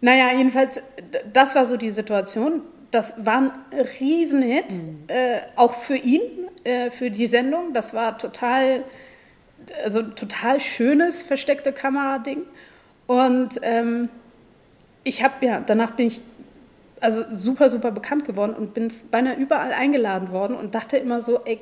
[0.02, 0.82] naja, jedenfalls,
[1.32, 2.62] das war so die Situation
[2.98, 3.52] das war ein
[4.00, 5.04] Riesenhit, mhm.
[5.06, 6.22] äh, auch für ihn,
[6.64, 7.76] äh, für die Sendung.
[7.76, 8.84] Das war total,
[9.84, 12.42] also total schönes versteckte Kamera-Ding.
[13.06, 14.10] Und ähm,
[15.04, 16.22] ich habe ja, danach bin ich
[17.02, 21.42] also super, super bekannt geworden und bin beinahe überall eingeladen worden und dachte immer so,
[21.46, 21.60] ey,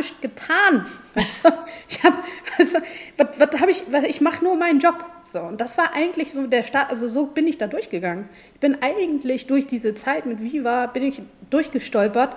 [0.00, 0.86] ich getan.
[1.14, 1.48] Weißt du?
[1.88, 2.16] Ich habe,
[2.58, 2.78] weißt du,
[3.16, 5.04] was, was habe ich, was, ich mache nur meinen Job.
[5.24, 8.28] So, und das war eigentlich so der Start, also so bin ich da durchgegangen.
[8.54, 12.36] Ich bin eigentlich durch diese Zeit mit Viva, bin ich durchgestolpert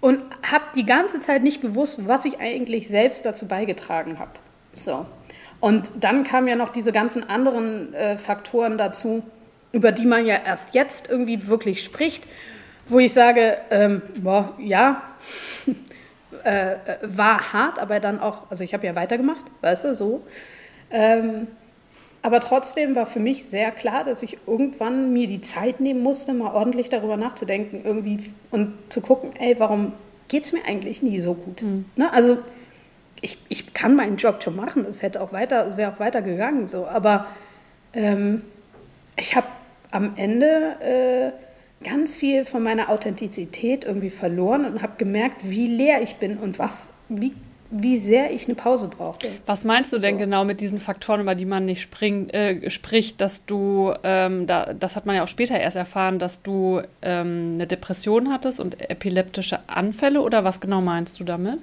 [0.00, 4.32] und habe die ganze Zeit nicht gewusst, was ich eigentlich selbst dazu beigetragen habe.
[4.72, 5.06] So.
[5.60, 9.22] Und dann kamen ja noch diese ganzen anderen äh, Faktoren dazu,
[9.72, 12.26] über die man ja erst jetzt irgendwie wirklich spricht.
[12.88, 15.02] wo ich sage, ähm, boah, ja,
[16.44, 20.26] äh, war hart, aber dann auch, also ich habe ja weitergemacht, weißt du, so.
[20.90, 21.46] Ähm,
[22.22, 26.32] aber trotzdem war für mich sehr klar, dass ich irgendwann mir die Zeit nehmen musste,
[26.32, 29.92] mal ordentlich darüber nachzudenken irgendwie und zu gucken, ey, warum
[30.28, 31.62] geht es mir eigentlich nie so gut?
[31.62, 31.84] Mhm.
[31.96, 32.12] Ne?
[32.12, 32.38] Also
[33.20, 36.22] ich, ich kann meinen Job schon machen, es hätte auch weiter, es wäre auch weiter
[36.22, 37.26] gegangen so, aber
[37.92, 38.42] ähm,
[39.16, 39.46] ich habe
[39.92, 46.02] am Ende äh, ganz viel von meiner Authentizität irgendwie verloren und habe gemerkt, wie leer
[46.02, 47.32] ich bin und was, wie
[47.74, 49.28] wie sehr ich eine Pause brauchte.
[49.46, 50.20] Was meinst du denn so.
[50.20, 54.74] genau mit diesen Faktoren, über die man nicht spring, äh, spricht, dass du, ähm, da,
[54.74, 58.90] das hat man ja auch später erst erfahren, dass du ähm, eine Depression hattest und
[58.90, 61.58] epileptische Anfälle oder was genau meinst du damit?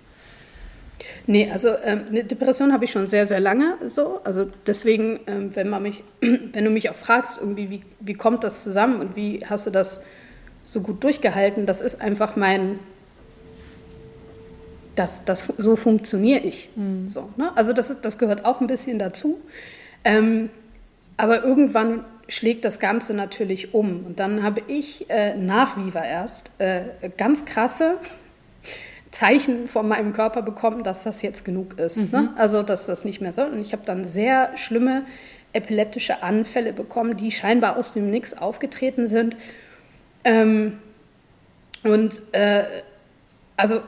[1.28, 4.20] Nee, also ähm, eine Depression habe ich schon sehr, sehr lange so.
[4.24, 8.44] Also deswegen, ähm, wenn man mich, wenn du mich auch fragst, irgendwie, wie, wie kommt
[8.44, 10.02] das zusammen und wie hast du das
[10.64, 12.80] so gut durchgehalten, das ist einfach mein,
[14.96, 16.70] das, das, so funktioniere ich.
[16.76, 17.08] Mhm.
[17.08, 17.52] So, ne?
[17.56, 19.40] Also das, ist, das gehört auch ein bisschen dazu.
[20.04, 20.50] Ähm,
[21.18, 24.06] aber irgendwann schlägt das Ganze natürlich um.
[24.06, 26.82] Und dann habe ich äh, nach Viva erst äh,
[27.18, 27.98] ganz krasse
[29.12, 31.98] Zeichen von meinem Körper bekommen, dass das jetzt genug ist.
[31.98, 32.10] Mhm.
[32.12, 32.30] Ne?
[32.38, 33.50] Also, dass das nicht mehr soll.
[33.52, 35.04] Und ich habe dann sehr schlimme
[35.54, 39.36] epileptische Anfälle bekommen, die scheinbar aus dem Nix aufgetreten sind.
[40.24, 40.78] Ähm,
[41.84, 42.64] und äh,
[43.58, 43.82] also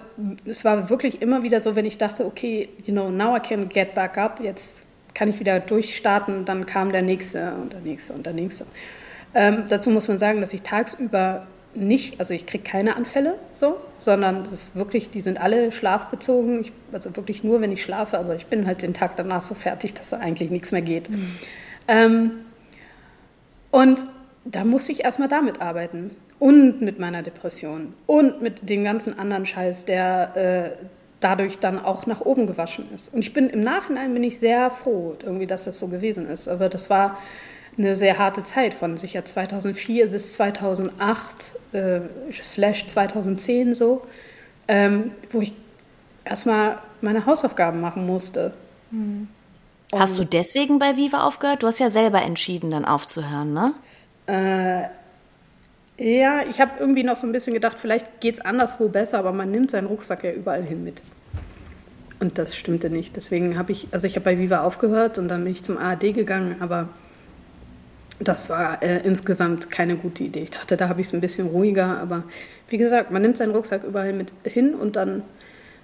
[0.45, 3.69] es war wirklich immer wieder so, wenn ich dachte, okay, you know, now I can
[3.69, 8.13] get back up, jetzt kann ich wieder durchstarten, dann kam der nächste und der nächste
[8.13, 8.65] und der nächste.
[9.33, 13.77] Ähm, dazu muss man sagen, dass ich tagsüber nicht, also ich kriege keine Anfälle so,
[13.97, 18.17] sondern das ist wirklich, die sind alle schlafbezogen, ich, also wirklich nur, wenn ich schlafe,
[18.17, 21.09] aber ich bin halt den Tag danach so fertig, dass da eigentlich nichts mehr geht.
[21.09, 21.35] Mhm.
[21.87, 22.31] Ähm,
[23.71, 23.99] und
[24.43, 29.45] da muss ich erstmal damit arbeiten und mit meiner Depression und mit dem ganzen anderen
[29.45, 30.85] Scheiß, der äh,
[31.19, 33.13] dadurch dann auch nach oben gewaschen ist.
[33.13, 36.47] Und ich bin im Nachhinein bin ich sehr froh, irgendwie, dass das so gewesen ist.
[36.47, 37.17] Aber das war
[37.77, 41.99] eine sehr harte Zeit von sicher 2004 bis 2008 äh,
[42.41, 44.05] slash 2010 so,
[44.67, 45.53] ähm, wo ich
[46.25, 48.53] erstmal meine Hausaufgaben machen musste.
[48.91, 49.27] Mhm.
[49.93, 51.63] Hast du deswegen bei Viva aufgehört?
[51.63, 53.73] Du hast ja selber entschieden, dann aufzuhören, ne?
[54.27, 54.83] Äh,
[55.97, 59.33] ja, ich habe irgendwie noch so ein bisschen gedacht, vielleicht geht es anderswo besser, aber
[59.33, 61.01] man nimmt seinen Rucksack ja überall hin mit.
[62.19, 63.15] Und das stimmte nicht.
[63.15, 66.13] Deswegen habe ich, also ich habe bei Viva aufgehört und dann bin ich zum ARD
[66.13, 66.87] gegangen, aber
[68.23, 70.43] das war äh, insgesamt keine gute Idee.
[70.43, 72.23] Ich dachte, da habe ich es ein bisschen ruhiger, aber
[72.69, 75.23] wie gesagt, man nimmt seinen Rucksack überall mit hin und dann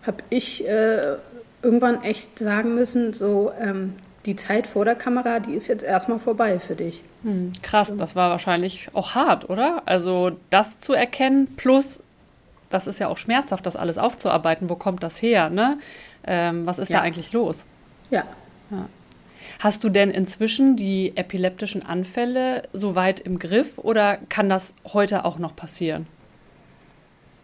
[0.05, 1.15] habe ich äh,
[1.61, 3.93] irgendwann echt sagen müssen, so ähm,
[4.25, 7.01] die Zeit vor der Kamera, die ist jetzt erstmal vorbei für dich.
[7.23, 9.81] Hm, krass, das war wahrscheinlich auch hart, oder?
[9.85, 12.01] Also das zu erkennen, plus
[12.69, 14.69] das ist ja auch schmerzhaft, das alles aufzuarbeiten.
[14.69, 15.49] Wo kommt das her?
[15.49, 15.77] Ne?
[16.25, 16.97] Ähm, was ist ja.
[16.97, 17.63] da eigentlich los?
[18.09, 18.23] Ja.
[18.69, 18.89] ja.
[19.59, 25.25] Hast du denn inzwischen die epileptischen Anfälle so weit im Griff oder kann das heute
[25.25, 26.05] auch noch passieren?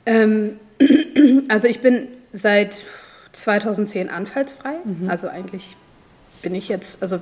[0.06, 0.60] Ähm,
[1.48, 2.84] also ich bin seit
[3.32, 4.76] 2010 anfallsfrei.
[4.84, 5.10] Mhm.
[5.10, 5.76] Also eigentlich
[6.42, 7.20] bin ich jetzt, also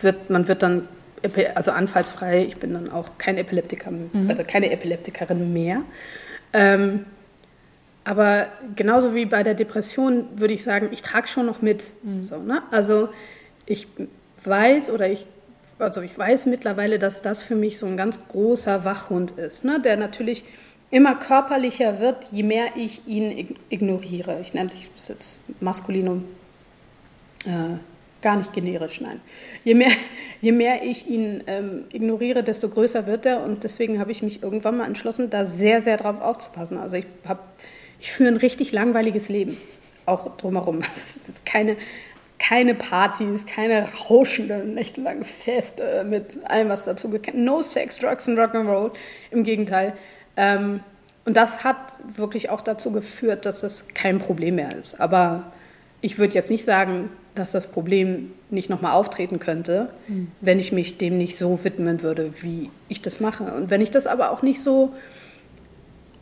[0.00, 0.88] wird, man wird dann
[1.54, 4.28] also anfallsfrei, ich bin dann auch kein Epileptiker, mhm.
[4.28, 5.80] also keine Epileptikerin mehr.
[6.52, 7.06] Ähm,
[8.04, 11.90] aber genauso wie bei der Depression würde ich sagen, ich trage schon noch mit.
[12.02, 12.22] Mhm.
[12.22, 12.62] So, ne?
[12.70, 13.08] Also
[13.66, 13.86] ich
[14.44, 15.26] weiß oder ich,
[15.78, 19.80] also ich weiß mittlerweile, dass das für mich so ein ganz großer Wachhund ist, ne?
[19.80, 20.44] der natürlich
[20.90, 24.40] immer körperlicher wird, je mehr ich ihn ignoriere.
[24.40, 26.24] Ich nenne das jetzt Maskulinum.
[27.44, 27.78] Äh,
[28.22, 29.20] Gar nicht generisch, nein.
[29.62, 29.92] Je mehr,
[30.40, 33.42] je mehr ich ihn ähm, ignoriere, desto größer wird er.
[33.42, 36.78] Und deswegen habe ich mich irgendwann mal entschlossen, da sehr, sehr drauf aufzupassen.
[36.78, 37.04] Also ich,
[38.00, 39.56] ich führe ein richtig langweiliges Leben,
[40.06, 40.80] auch drumherum.
[40.96, 41.76] Es ist keine,
[42.38, 47.34] keine Partys, keine rauschenden, nächtelangen Feste mit allem, was dazu gehört.
[47.34, 48.90] No Sex, Drugs und Rock'n'Roll.
[49.30, 49.94] Im Gegenteil.
[50.36, 50.80] Ähm,
[51.24, 51.76] und das hat
[52.16, 55.00] wirklich auch dazu geführt, dass es kein Problem mehr ist.
[55.00, 55.44] Aber
[56.00, 60.30] ich würde jetzt nicht sagen, dass das Problem nicht nochmal auftreten könnte, mhm.
[60.40, 63.44] wenn ich mich dem nicht so widmen würde, wie ich das mache.
[63.44, 64.92] Und wenn ich das aber auch nicht so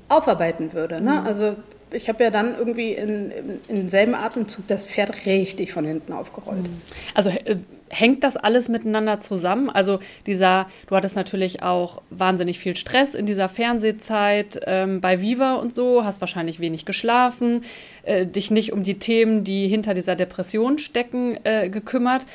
[0.09, 1.01] aufarbeiten würde.
[1.01, 1.21] Ne?
[1.21, 1.27] Mhm.
[1.27, 1.57] Also
[1.95, 6.13] ich habe ja dann irgendwie in, in, in selben Atemzug das Pferd richtig von hinten
[6.13, 6.63] aufgerollt.
[6.63, 6.81] Mhm.
[7.15, 7.57] Also äh,
[7.89, 9.71] hängt das alles miteinander zusammen?
[9.71, 15.55] Also dieser, du hattest natürlich auch wahnsinnig viel Stress in dieser Fernsehzeit ähm, bei Viva
[15.55, 17.65] und so, hast wahrscheinlich wenig geschlafen,
[18.03, 22.27] äh, dich nicht um die Themen, die hinter dieser Depression stecken, äh, gekümmert.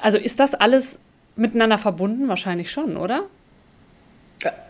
[0.00, 0.98] Also ist das alles
[1.36, 2.28] miteinander verbunden?
[2.28, 3.24] Wahrscheinlich schon, oder?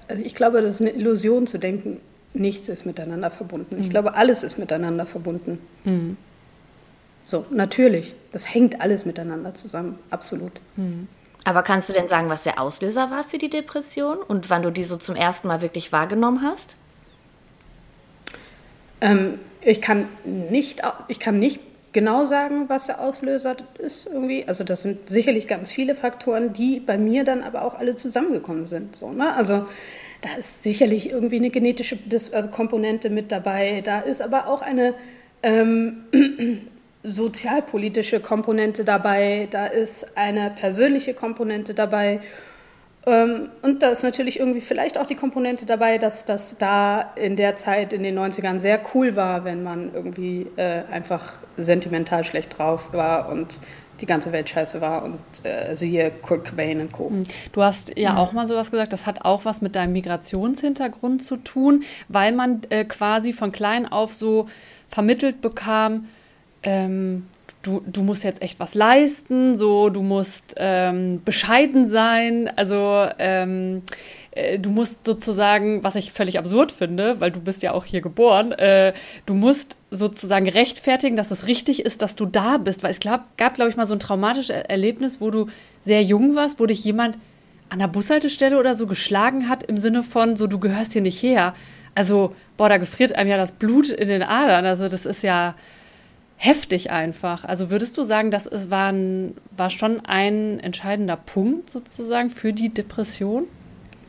[0.09, 2.01] also ich glaube, das ist eine Illusion zu denken,
[2.35, 3.81] nichts ist miteinander verbunden.
[3.81, 5.59] Ich glaube, alles ist miteinander verbunden.
[5.85, 6.17] Mhm.
[7.23, 8.15] So, natürlich.
[8.33, 10.53] Das hängt alles miteinander zusammen, absolut.
[11.45, 14.71] Aber kannst du denn sagen, was der Auslöser war für die Depression und wann du
[14.71, 16.77] die so zum ersten Mal wirklich wahrgenommen hast?
[19.01, 21.61] Ähm, ich, kann nicht, ich kann nicht
[21.93, 24.47] genau sagen, was der Auslöser ist irgendwie.
[24.47, 28.67] Also das sind sicherlich ganz viele Faktoren, die bei mir dann aber auch alle zusammengekommen
[28.67, 28.97] sind.
[28.97, 29.35] So, ne?
[29.35, 29.67] Also
[30.25, 31.99] da ist sicherlich irgendwie eine genetische
[32.33, 33.83] also Komponente mit dabei.
[33.85, 34.95] Da ist aber auch eine
[35.43, 36.05] ähm,
[37.03, 39.49] sozialpolitische Komponente dabei.
[39.51, 42.21] Da ist eine persönliche Komponente dabei.
[43.07, 47.37] Ähm, und da ist natürlich irgendwie vielleicht auch die Komponente dabei, dass das da in
[47.37, 52.59] der Zeit, in den 90ern, sehr cool war, wenn man irgendwie äh, einfach sentimental schlecht
[52.59, 53.61] drauf war und
[54.01, 57.11] die ganze Welt scheiße war und äh, siehe Kurt Cobain und Co.
[57.11, 57.23] Hm.
[57.53, 61.37] Du hast ja auch mal sowas gesagt, das hat auch was mit deinem Migrationshintergrund zu
[61.37, 64.49] tun, weil man äh, quasi von klein auf so
[64.89, 66.07] vermittelt bekam,
[66.63, 67.27] ähm,
[67.63, 73.83] du, du musst jetzt echt was leisten, so du musst ähm, bescheiden sein, also ähm,
[74.35, 78.01] äh, du musst sozusagen, was ich völlig absurd finde, weil du bist ja auch hier
[78.01, 78.93] geboren, äh,
[79.27, 83.37] du musst sozusagen rechtfertigen, dass es richtig ist, dass du da bist, weil es gab,
[83.37, 85.49] gab glaube ich, mal so ein traumatisches Erlebnis, wo du
[85.83, 87.17] sehr jung warst, wo dich jemand
[87.71, 91.23] an der Bushaltestelle oder so geschlagen hat im Sinne von, so du gehörst hier nicht
[91.23, 91.55] her.
[91.95, 94.67] Also, boah, da gefriert einem ja das Blut in den Adern.
[94.67, 95.55] Also, das ist ja,
[96.37, 97.45] heftig einfach.
[97.45, 102.53] Also würdest du sagen, das ist, war, ein, war schon ein entscheidender Punkt sozusagen für
[102.53, 103.45] die Depression?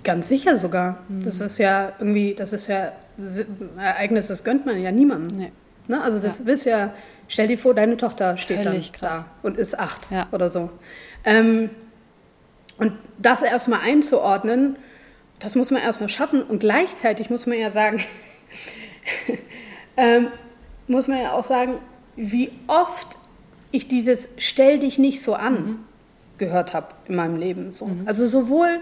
[0.05, 0.99] Ganz sicher sogar.
[1.09, 1.25] Mhm.
[1.25, 5.37] Das ist ja irgendwie, das ist ja ein Ereignis, das gönnt man ja niemandem.
[5.37, 5.51] Nee.
[5.87, 6.01] Ne?
[6.01, 6.51] Also das ja.
[6.51, 6.93] ist ja,
[7.27, 9.25] stell dir vor, deine Tochter steht Völlig dann krass.
[9.41, 10.27] da und ist acht ja.
[10.31, 10.69] oder so.
[11.23, 11.71] Ähm,
[12.77, 14.75] und das erstmal einzuordnen,
[15.39, 18.03] das muss man erstmal schaffen und gleichzeitig muss man ja sagen,
[19.97, 20.27] ähm,
[20.87, 21.75] muss man ja auch sagen,
[22.15, 23.17] wie oft
[23.71, 25.79] ich dieses Stell dich nicht so an mhm.
[26.37, 27.71] gehört habe in meinem Leben.
[27.71, 27.87] So.
[27.87, 28.03] Mhm.
[28.05, 28.79] Also sowohl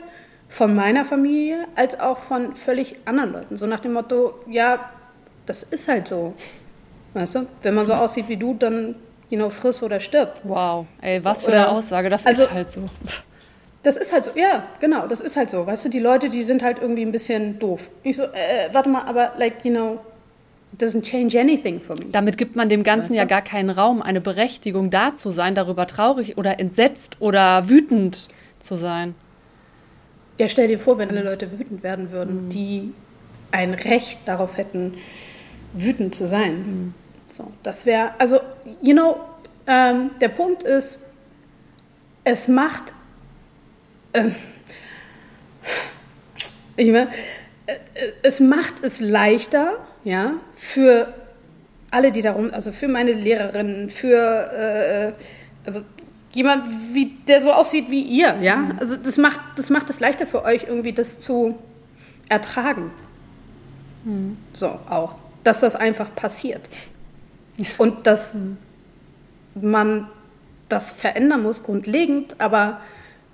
[0.54, 3.58] von meiner Familie als auch von völlig anderen Leuten.
[3.58, 4.92] So nach dem Motto, ja,
[5.48, 6.36] das ist halt so.
[7.16, 8.94] Weißt du, wenn man so aussieht wie du, dann,
[9.32, 10.42] you know, friss oder stirb.
[10.44, 12.82] Wow, ey, was so, für eine Aussage, das also, ist halt so.
[13.82, 15.66] Das ist halt so, ja, genau, das ist halt so.
[15.66, 17.90] Weißt du, die Leute, die sind halt irgendwie ein bisschen doof.
[18.04, 20.00] Ich so, äh, warte mal, aber, like, you know,
[20.80, 22.06] doesn't change anything for me.
[22.12, 23.18] Damit gibt man dem Ganzen weißt du?
[23.18, 28.28] ja gar keinen Raum, eine Berechtigung da zu sein, darüber traurig oder entsetzt oder wütend
[28.60, 29.16] zu sein.
[30.38, 32.50] Ja, stell dir vor, wenn alle Leute wütend werden würden, mhm.
[32.50, 32.94] die
[33.52, 34.96] ein Recht darauf hätten,
[35.74, 36.54] wütend zu sein.
[36.54, 36.94] Mhm.
[37.28, 38.40] So, das wäre, also,
[38.82, 39.20] you know,
[39.68, 41.02] ähm, der Punkt ist,
[42.24, 42.94] es macht,
[44.14, 44.30] äh,
[46.78, 47.10] ich meine,
[47.66, 47.76] äh,
[48.24, 51.14] es macht es leichter, ja, für
[51.92, 55.24] alle, die darum, also für meine Lehrerinnen, für äh,
[55.66, 55.82] also
[56.34, 56.64] jemand,
[56.94, 58.58] wie, der so aussieht wie ihr, ja.
[58.58, 58.80] Mhm.
[58.80, 61.58] Also das macht, das macht es leichter für euch, irgendwie das zu
[62.30, 62.92] ertragen.
[64.04, 64.38] Mhm.
[64.52, 65.16] So auch.
[65.44, 66.62] Dass das einfach passiert.
[67.78, 68.36] Und dass
[69.56, 70.10] man
[70.70, 72.82] das verändern muss, grundlegend, aber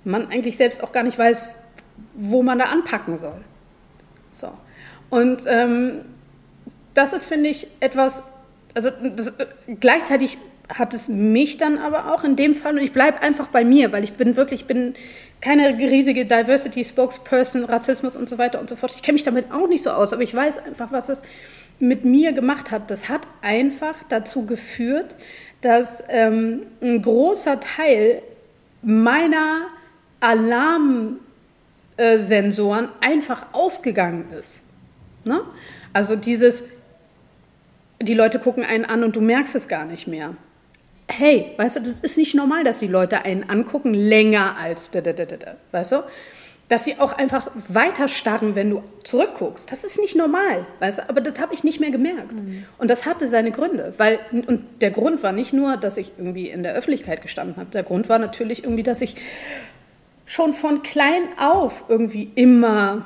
[0.04, 1.58] man eigentlich selbst auch gar nicht weiß,
[2.14, 3.40] wo man da anpacken soll.
[4.32, 4.52] So.
[5.08, 6.02] Und ähm,
[6.94, 8.22] das ist, finde ich, etwas,
[8.74, 9.32] also das,
[9.80, 10.38] gleichzeitig
[10.74, 13.92] hat es mich dann aber auch in dem Fall, und ich bleibe einfach bei mir,
[13.92, 14.94] weil ich bin wirklich, bin
[15.40, 18.92] keine riesige Diversity-Spokesperson, Rassismus und so weiter und so fort.
[18.94, 21.22] Ich kenne mich damit auch nicht so aus, aber ich weiß einfach, was es
[21.78, 22.90] mit mir gemacht hat.
[22.90, 25.14] Das hat einfach dazu geführt,
[25.62, 28.22] dass ähm, ein großer Teil
[28.82, 29.62] meiner
[30.20, 34.60] Alarmsensoren einfach ausgegangen ist.
[35.24, 35.40] Ne?
[35.92, 36.62] Also dieses,
[38.00, 40.34] die Leute gucken einen an und du merkst es gar nicht mehr.
[41.10, 44.90] Hey, weißt du, das ist nicht normal, dass die Leute einen angucken länger als,
[45.72, 45.96] weißt du?
[46.68, 49.72] Dass sie auch einfach weiter starren, wenn du zurückguckst.
[49.72, 51.08] Das ist nicht normal, weißt du?
[51.08, 52.32] Aber das habe ich nicht mehr gemerkt.
[52.32, 52.64] Mhm.
[52.78, 56.48] Und das hatte seine Gründe, weil und der Grund war nicht nur, dass ich irgendwie
[56.48, 57.70] in der Öffentlichkeit gestanden habe.
[57.70, 59.16] Der Grund war natürlich irgendwie, dass ich
[60.26, 63.04] schon von klein auf irgendwie immer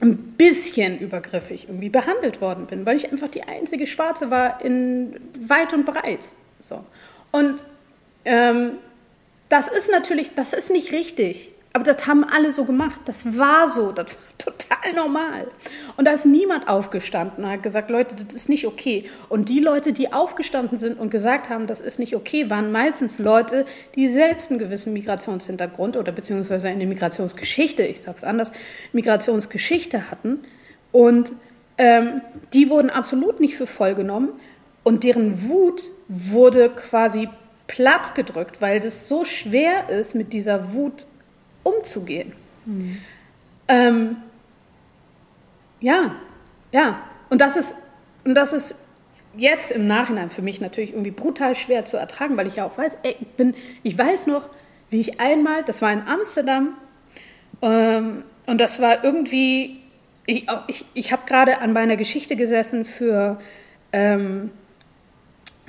[0.00, 5.16] ein bisschen übergriffig irgendwie behandelt worden bin, weil ich einfach die einzige Schwarze war in
[5.48, 6.28] weit und breit.
[6.58, 6.84] So.
[7.32, 7.62] Und
[8.24, 8.72] ähm,
[9.48, 11.52] das ist natürlich, das ist nicht richtig.
[11.76, 13.02] Aber das haben alle so gemacht.
[13.04, 13.92] Das war so.
[13.96, 15.48] Das war total normal.
[15.96, 19.10] Und da ist niemand aufgestanden und hat gesagt, Leute, das ist nicht okay.
[19.28, 23.18] Und die Leute, die aufgestanden sind und gesagt haben, das ist nicht okay, waren meistens
[23.18, 28.52] Leute, die selbst einen gewissen Migrationshintergrund oder beziehungsweise eine Migrationsgeschichte, ich sage es anders,
[28.92, 30.38] Migrationsgeschichte hatten.
[30.92, 31.32] Und
[31.78, 32.20] ähm,
[32.52, 34.28] die wurden absolut nicht für voll genommen.
[34.86, 37.28] Und deren Wut wurde quasi
[37.66, 41.08] platt gedrückt, weil das so schwer ist, mit dieser Wut
[41.64, 42.30] umzugehen.
[42.66, 42.98] Mhm.
[43.66, 44.16] Ähm,
[45.80, 46.14] ja,
[46.70, 47.02] ja.
[47.30, 47.74] Und das ist,
[48.22, 48.76] und das ist
[49.36, 52.78] jetzt im Nachhinein für mich natürlich irgendwie brutal schwer zu ertragen, weil ich ja auch
[52.78, 54.48] weiß, ey, ich, bin, ich weiß noch,
[54.90, 56.74] wie ich einmal, das war in Amsterdam,
[57.60, 59.78] ähm, und das war irgendwie,
[60.26, 63.40] ich, ich, ich habe gerade an meiner Geschichte gesessen für
[63.90, 64.52] ähm,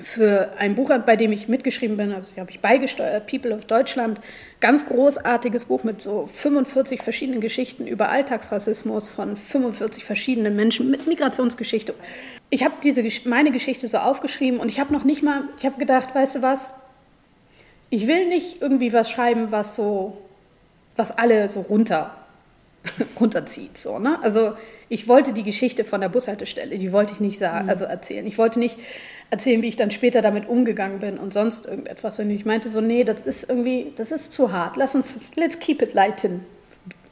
[0.01, 4.21] für ein Buch, bei dem ich mitgeschrieben bin, also habe ich beigesteuert, People of Deutschland.
[4.59, 11.07] Ganz großartiges Buch mit so 45 verschiedenen Geschichten über Alltagsrassismus von 45 verschiedenen Menschen mit
[11.07, 11.95] Migrationsgeschichte.
[12.49, 15.79] Ich habe diese meine Geschichte so aufgeschrieben und ich habe noch nicht mal, ich habe
[15.79, 16.69] gedacht, weißt du was?
[17.89, 20.17] Ich will nicht irgendwie was schreiben, was so,
[20.95, 22.15] was alle so runter
[23.19, 24.19] runterzieht, so ne?
[24.21, 24.53] Also
[24.89, 27.69] ich wollte die Geschichte von der Bushaltestelle, die wollte ich nicht sagen, mhm.
[27.69, 28.25] also erzählen.
[28.25, 28.77] Ich wollte nicht
[29.29, 32.19] erzählen, wie ich dann später damit umgegangen bin und sonst irgendetwas.
[32.19, 34.77] Und ich meinte so, nee, das ist irgendwie, das ist zu hart.
[34.77, 36.41] Lass uns, let's keep it light and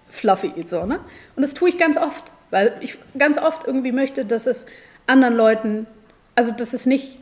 [0.09, 0.99] fluffy, so, ne?
[1.35, 4.65] Und das tue ich ganz oft, weil ich ganz oft irgendwie möchte, dass es
[5.07, 5.87] anderen Leuten,
[6.35, 7.17] also dass es nicht,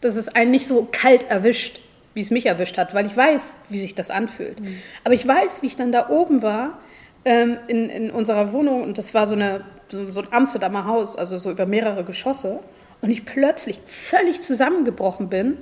[0.00, 1.80] dass es einen nicht so kalt erwischt,
[2.14, 4.60] wie es mich erwischt hat, weil ich weiß, wie sich das anfühlt.
[4.60, 4.78] Mhm.
[5.04, 6.78] Aber ich weiß, wie ich dann da oben war
[7.24, 11.16] ähm, in, in unserer Wohnung und das war so, eine, so, so ein Amsterdamer Haus,
[11.16, 12.60] also so über mehrere Geschosse
[13.02, 15.58] und ich plötzlich völlig zusammengebrochen bin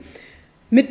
[0.70, 0.88] mit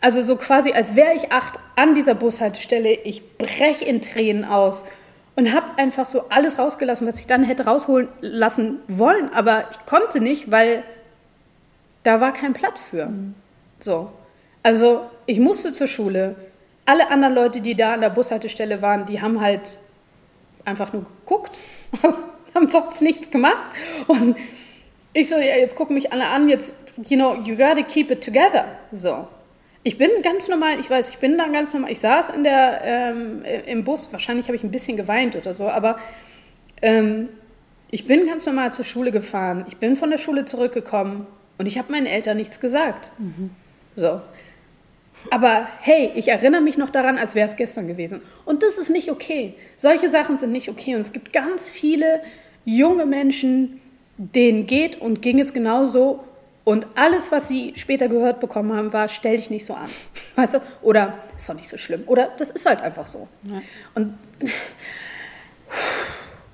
[0.00, 4.82] also so quasi als wäre ich acht an dieser Bushaltestelle, ich breche in Tränen aus
[5.36, 9.86] und habe einfach so alles rausgelassen, was ich dann hätte rausholen lassen wollen, aber ich
[9.86, 10.82] konnte nicht, weil
[12.02, 13.06] da war kein Platz für.
[13.06, 13.34] Mhm.
[13.80, 14.10] So.
[14.62, 16.36] Also, ich musste zur Schule.
[16.84, 19.78] Alle anderen Leute, die da an der Bushaltestelle waren, die haben halt
[20.64, 21.50] einfach nur geguckt,
[22.54, 23.74] haben sonst nichts gemacht.
[24.06, 24.36] Und
[25.12, 26.74] ich so, ja, jetzt gucken mich alle an, jetzt,
[27.08, 28.64] you know, you gotta keep it together.
[28.90, 29.26] So.
[29.84, 32.82] Ich bin ganz normal, ich weiß, ich bin da ganz normal, ich saß in der,
[32.84, 35.98] ähm, im Bus, wahrscheinlich habe ich ein bisschen geweint oder so, aber
[36.82, 37.28] ähm,
[37.90, 41.26] ich bin ganz normal zur Schule gefahren, ich bin von der Schule zurückgekommen
[41.58, 43.10] und ich habe meinen Eltern nichts gesagt.
[43.18, 43.50] Mhm.
[43.96, 44.20] So.
[45.30, 48.22] Aber hey, ich erinnere mich noch daran, als wäre es gestern gewesen.
[48.44, 49.54] Und das ist nicht okay.
[49.76, 50.94] Solche Sachen sind nicht okay.
[50.94, 52.20] Und es gibt ganz viele
[52.64, 53.80] junge Menschen,
[54.16, 56.20] denen geht und ging es genauso.
[56.64, 59.88] Und alles, was sie später gehört bekommen haben, war, stell dich nicht so an.
[60.36, 60.60] Weißt du?
[60.82, 62.04] Oder ist doch nicht so schlimm.
[62.06, 63.28] Oder das ist halt einfach so.
[63.44, 63.62] Ja.
[63.94, 64.18] Und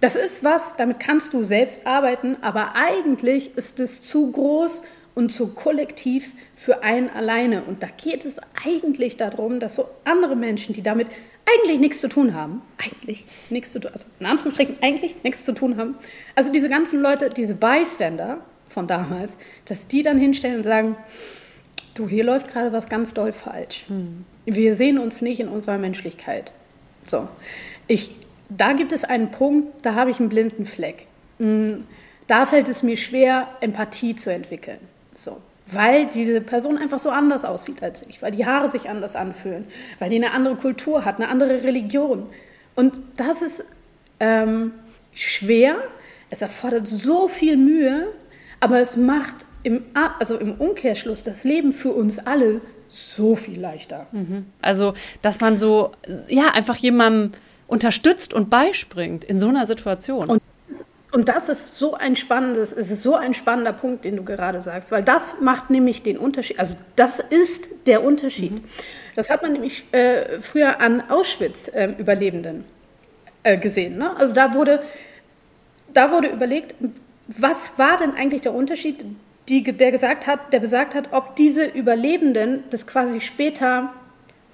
[0.00, 4.84] das ist was, damit kannst du selbst arbeiten, aber eigentlich ist es zu groß
[5.18, 7.64] und zu kollektiv für einen alleine.
[7.64, 11.08] Und da geht es eigentlich darum, dass so andere Menschen, die damit
[11.44, 15.54] eigentlich nichts zu tun haben, eigentlich nichts zu tun, also in Anführungsstrichen eigentlich nichts zu
[15.54, 15.96] tun haben,
[16.36, 18.38] also diese ganzen Leute, diese Bystander
[18.68, 20.94] von damals, dass die dann hinstellen und sagen,
[21.94, 23.86] du, hier läuft gerade was ganz doll falsch.
[23.88, 24.24] Hm.
[24.44, 26.52] Wir sehen uns nicht in unserer Menschlichkeit.
[27.04, 27.26] So,
[27.88, 28.14] ich,
[28.50, 31.06] da gibt es einen Punkt, da habe ich einen blinden Fleck.
[31.40, 31.88] Hm,
[32.28, 34.78] da fällt es mir schwer, Empathie zu entwickeln.
[35.18, 35.40] So
[35.70, 39.66] weil diese Person einfach so anders aussieht als ich, weil die Haare sich anders anfühlen,
[39.98, 42.26] weil die eine andere Kultur hat, eine andere Religion.
[42.74, 43.64] Und das ist
[44.20, 44.72] ähm,
[45.12, 45.76] schwer,
[46.30, 48.06] es erfordert so viel Mühe,
[48.60, 49.84] aber es macht im,
[50.18, 54.06] also im Umkehrschluss das Leben für uns alle so viel leichter.
[54.12, 54.46] Mhm.
[54.62, 55.92] Also, dass man so,
[56.28, 57.32] ja, einfach jemandem
[57.66, 60.30] unterstützt und beispringt in so einer Situation.
[60.30, 60.42] Und
[61.10, 64.60] und das ist so ein spannendes, es ist so ein spannender Punkt, den du gerade
[64.60, 66.58] sagst, weil das macht nämlich den Unterschied.
[66.58, 68.52] Also das ist der Unterschied.
[68.52, 68.64] Mhm.
[69.16, 72.64] Das hat man nämlich äh, früher an Auschwitz-Überlebenden
[73.42, 73.96] äh, äh, gesehen.
[73.96, 74.14] Ne?
[74.16, 74.82] Also da wurde,
[75.94, 76.74] da wurde überlegt,
[77.26, 79.04] was war denn eigentlich der Unterschied,
[79.48, 83.94] die, der gesagt hat, der besagt hat, ob diese Überlebenden das quasi später,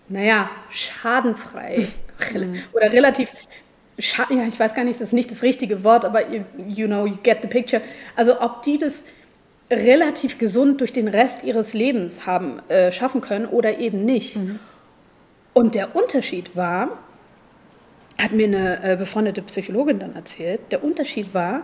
[0.09, 1.89] naja, schadenfrei
[2.73, 3.33] oder relativ
[3.99, 7.07] ja, ich weiß gar nicht, das ist nicht das richtige Wort, aber you, you know,
[7.07, 7.83] you get the picture.
[8.17, 9.05] Also ob die das
[9.71, 14.37] relativ gesund durch den Rest ihres Lebens haben äh, schaffen können oder eben nicht.
[14.37, 14.59] Mhm.
[15.53, 16.99] Und der Unterschied war,
[18.19, 21.63] hat mir eine äh, befreundete Psychologin dann erzählt, der Unterschied war,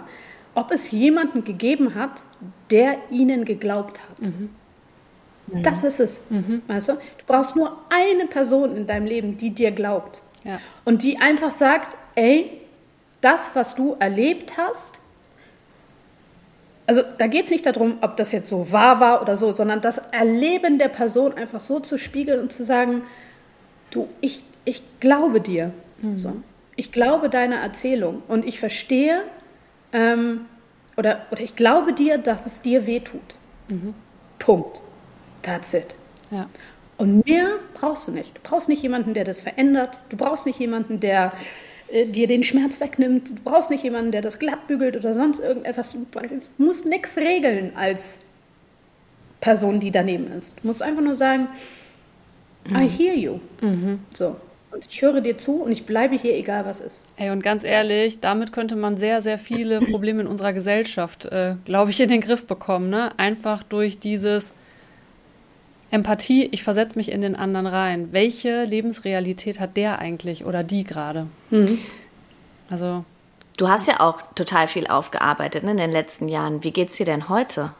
[0.54, 2.24] ob es jemanden gegeben hat,
[2.70, 4.20] der ihnen geglaubt hat.
[4.26, 4.50] Mhm.
[5.48, 5.62] Mhm.
[5.62, 6.22] Das ist es.
[6.30, 6.62] Mhm.
[6.66, 6.92] Weißt du?
[6.94, 10.22] du brauchst nur eine Person in deinem Leben, die dir glaubt.
[10.44, 10.58] Ja.
[10.84, 12.50] Und die einfach sagt, ey,
[13.22, 14.98] das, was du erlebt hast,
[16.86, 19.80] also da geht es nicht darum, ob das jetzt so wahr war oder so, sondern
[19.80, 23.02] das Erleben der Person einfach so zu spiegeln und zu sagen,
[23.90, 25.72] du, ich, ich glaube dir.
[26.02, 26.16] Mhm.
[26.16, 26.32] So.
[26.76, 29.22] Ich glaube deiner Erzählung und ich verstehe
[29.92, 30.46] ähm,
[30.96, 33.20] oder, oder ich glaube dir, dass es dir wehtut.
[33.68, 33.94] Mhm.
[34.38, 34.80] Punkt.
[35.42, 35.94] That's it.
[36.30, 36.48] Ja.
[36.98, 38.36] Und mehr brauchst du nicht.
[38.36, 40.00] Du brauchst nicht jemanden, der das verändert.
[40.08, 41.32] Du brauchst nicht jemanden, der
[41.92, 43.30] äh, dir den Schmerz wegnimmt.
[43.30, 45.92] Du brauchst nicht jemanden, der das glatt bügelt oder sonst irgendetwas.
[45.92, 46.06] Du
[46.58, 48.18] musst nichts regeln als
[49.40, 50.58] Person, die daneben ist.
[50.62, 51.48] Du musst einfach nur sagen,
[52.68, 52.76] mhm.
[52.76, 53.40] I hear you.
[53.60, 54.00] Mhm.
[54.12, 54.36] So.
[54.72, 57.06] Und ich höre dir zu und ich bleibe hier, egal was ist.
[57.16, 61.56] Ey, und ganz ehrlich, damit könnte man sehr, sehr viele Probleme in unserer Gesellschaft, äh,
[61.64, 62.88] glaube ich, in den Griff bekommen.
[62.88, 63.10] Ne?
[63.18, 64.52] Einfach durch dieses
[65.90, 68.12] Empathie, ich versetze mich in den anderen rein.
[68.12, 71.26] Welche Lebensrealität hat der eigentlich oder die gerade?
[71.50, 71.78] Mhm.
[72.70, 73.04] Also.
[73.56, 76.62] Du hast ja auch total viel aufgearbeitet ne, in den letzten Jahren.
[76.62, 77.72] Wie geht's dir denn heute?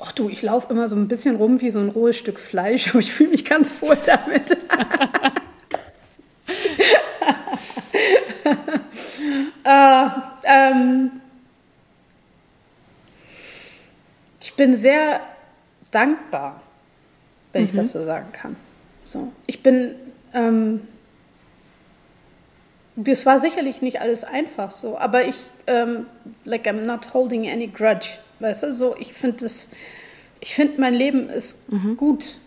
[0.00, 2.88] Ach du, ich laufe immer so ein bisschen rum wie so ein rohes Stück Fleisch,
[2.90, 4.50] aber ich fühle mich ganz wohl damit.
[9.64, 10.06] äh,
[10.44, 11.10] ähm,
[14.40, 15.20] ich bin sehr
[15.90, 16.62] dankbar
[17.56, 17.68] wenn mhm.
[17.68, 17.98] ich das mhm.
[18.00, 18.56] so sagen kann.
[19.02, 19.94] So, ich bin,
[20.34, 20.82] ähm,
[22.96, 25.36] das war sicherlich nicht alles einfach so, aber ich,
[25.66, 26.06] ähm,
[26.44, 28.08] like I'm not holding any grudge,
[28.40, 29.70] weißt du, so, ich finde das,
[30.40, 31.96] ich finde mein Leben ist mhm.
[31.96, 32.38] gut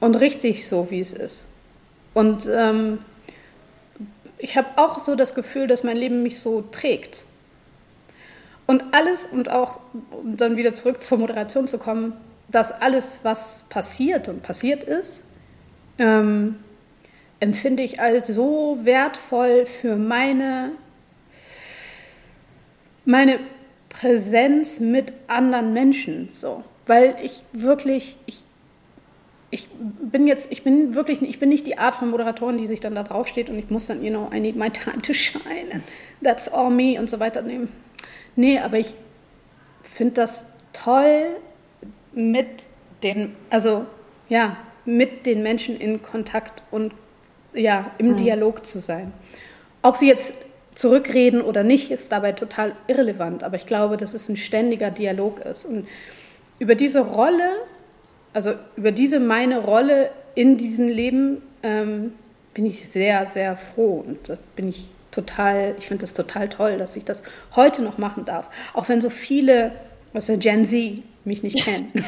[0.00, 1.46] und richtig so, wie es ist.
[2.12, 2.98] Und ähm,
[4.36, 7.24] ich habe auch so das Gefühl, dass mein Leben mich so trägt.
[8.66, 12.12] Und alles, und auch, um dann wieder zurück zur Moderation zu kommen,
[12.48, 15.22] dass alles, was passiert und passiert ist,
[15.98, 16.56] ähm,
[17.40, 20.72] empfinde ich als so wertvoll für meine,
[23.04, 23.38] meine
[23.88, 26.28] Präsenz mit anderen Menschen.
[26.30, 26.64] So.
[26.86, 28.42] Weil ich wirklich, ich,
[29.50, 32.80] ich bin jetzt, ich bin wirklich, ich bin nicht die Art von Moderatorin, die sich
[32.80, 35.82] dann da draufsteht und ich muss dann, you know, I need my time to shine
[36.22, 37.68] that's all me und so weiter nehmen.
[38.36, 38.94] Nee, aber ich
[39.82, 41.36] finde das toll,
[42.14, 42.66] mit
[43.02, 43.86] den, also
[44.28, 46.92] ja, mit den Menschen in Kontakt und
[47.52, 48.16] ja, im mhm.
[48.16, 49.12] Dialog zu sein.
[49.82, 50.34] Ob sie jetzt
[50.74, 53.44] zurückreden oder nicht, ist dabei total irrelevant.
[53.44, 55.64] Aber ich glaube, dass es ein ständiger Dialog ist.
[55.64, 55.86] Und
[56.58, 57.50] über diese Rolle,
[58.32, 62.12] also über diese meine Rolle in diesem Leben, ähm,
[62.54, 66.96] bin ich sehr, sehr froh und bin ich total, ich finde es total toll, dass
[66.96, 67.22] ich das
[67.54, 68.48] heute noch machen darf.
[68.74, 69.72] Auch wenn so viele,
[70.12, 71.92] was der Gen Z mich nicht kennen.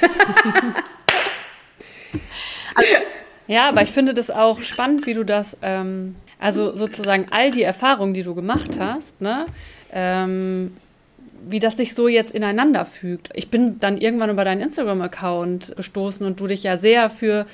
[3.47, 7.63] ja, aber ich finde das auch spannend, wie du das, ähm, also sozusagen all die
[7.63, 9.47] Erfahrungen, die du gemacht hast, ne,
[9.93, 10.77] ähm,
[11.49, 13.31] wie das sich so jetzt ineinander fügt.
[13.35, 17.47] Ich bin dann irgendwann über deinen Instagram-Account gestoßen und du dich ja sehr für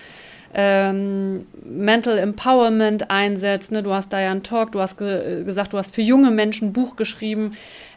[0.55, 3.73] ähm, Mental Empowerment einsetzt.
[3.73, 3.83] Ne?
[3.83, 6.69] Du hast da ja einen Talk, du hast ge gesagt, du hast für junge Menschen
[6.69, 7.53] ein Buch geschrieben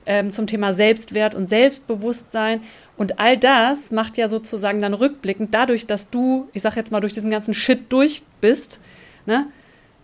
[0.06, 2.62] ähm, zum Thema Selbstwert und Selbstbewusstsein.
[2.98, 7.02] Und all das macht ja sozusagen dann rückblickend, dadurch, dass du, ich sag jetzt mal,
[7.02, 8.80] durch diesen ganzen Shit durch bist,
[9.26, 9.48] ne?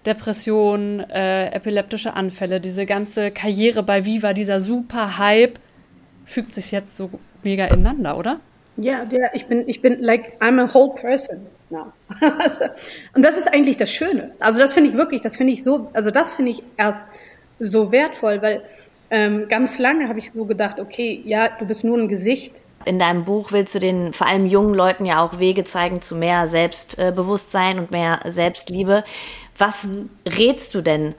[0.06, 5.60] Depression, äh, epileptische Anfälle, diese ganze Karriere bei Viva, dieser super Hype,
[6.26, 7.12] fügt sich jetzt so
[7.44, 8.40] mega ineinander, oder?
[8.78, 11.94] Ja, der, ich bin, ich bin like, I'm a whole person now.
[13.14, 14.32] und das ist eigentlich das Schöne.
[14.40, 17.06] Also das finde ich wirklich, das finde ich so, also das finde ich erst
[17.60, 18.64] so wertvoll, weil
[19.12, 22.64] ähm, ganz lange habe ich so gedacht, okay, ja, du bist nur ein Gesicht.
[22.86, 26.16] In deinem Buch willst du den vor allem jungen Leuten ja auch Wege zeigen zu
[26.16, 29.04] mehr Selbstbewusstsein und mehr Selbstliebe.
[29.58, 29.88] Was
[30.26, 31.14] rätst du denn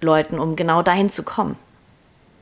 [0.00, 1.56] Leuten, um genau dahin zu kommen?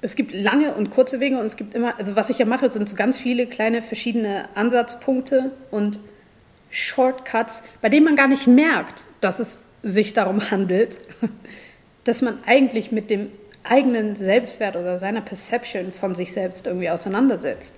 [0.00, 2.70] Es gibt lange und kurze Wege und es gibt immer, also was ich ja mache,
[2.70, 5.98] sind so ganz viele kleine verschiedene Ansatzpunkte und
[6.70, 10.98] Shortcuts, bei denen man gar nicht merkt, dass es sich darum handelt,
[12.04, 13.28] dass man eigentlich mit dem
[13.70, 17.74] eigenen Selbstwert oder seiner Perception von sich selbst irgendwie auseinandersetzt.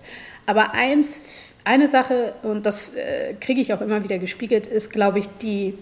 [0.46, 1.20] Aber eins,
[1.64, 5.74] eine Sache, und das äh, kriege ich auch immer wieder gespiegelt, ist, glaube ich, die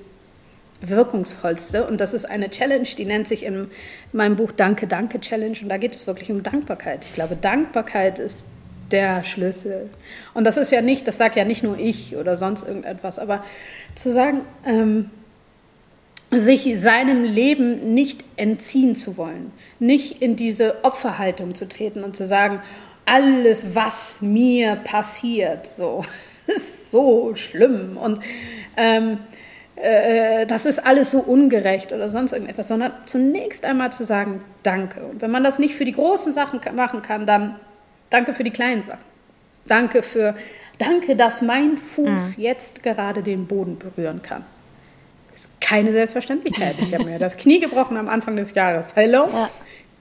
[0.83, 1.87] wirkungsvollste.
[1.87, 3.71] Und das ist eine Challenge, die nennt sich in
[4.13, 5.57] meinem Buch Danke, Danke Challenge.
[5.63, 7.05] Und da geht es wirklich um Dankbarkeit.
[7.05, 8.47] Ich glaube, Dankbarkeit ist
[8.91, 9.89] der Schlüssel.
[10.35, 13.45] Und das ist ja nicht, das sagt ja nicht nur ich oder sonst irgendetwas, aber
[13.95, 15.11] zu sagen, ähm,
[16.31, 22.24] sich seinem Leben nicht entziehen zu wollen, nicht in diese Opferhaltung zu treten und zu
[22.24, 22.61] sagen,
[23.05, 26.05] alles, was mir passiert, so
[26.47, 28.20] ist so schlimm und
[28.76, 29.18] ähm,
[29.76, 35.01] äh, das ist alles so ungerecht oder sonst irgendetwas, sondern zunächst einmal zu sagen, danke.
[35.01, 37.57] Und wenn man das nicht für die großen Sachen machen kann, dann
[38.11, 39.05] Danke für die kleinen Sachen.
[39.66, 40.35] Danke für,
[40.78, 42.43] danke, dass mein Fuß mhm.
[42.43, 44.45] jetzt gerade den Boden berühren kann.
[45.41, 46.76] Ist keine Selbstverständlichkeit.
[46.82, 48.95] Ich habe mir das Knie gebrochen am Anfang des Jahres.
[48.95, 49.26] Hallo?
[49.32, 49.49] Ja.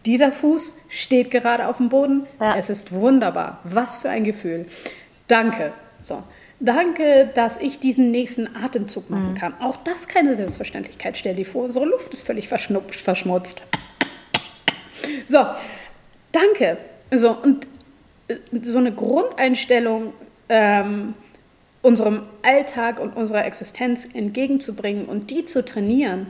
[0.05, 2.27] Dieser Fuß steht gerade auf dem Boden.
[2.41, 2.57] Ja.
[2.57, 3.59] Es ist wunderbar.
[3.63, 4.65] Was für ein Gefühl.
[5.29, 5.71] Danke.
[6.01, 6.21] So.
[6.59, 9.35] Danke, dass ich diesen nächsten Atemzug machen mhm.
[9.35, 9.53] kann.
[9.61, 11.17] Auch das keine Selbstverständlichkeit.
[11.17, 13.61] Stell dir vor, unsere Luft ist völlig verschmutzt.
[15.25, 15.45] So,
[16.33, 16.77] danke.
[17.11, 17.65] So, und
[18.27, 20.11] äh, so eine Grundeinstellung
[20.49, 21.13] ähm,
[21.81, 26.27] unserem Alltag und unserer Existenz entgegenzubringen und die zu trainieren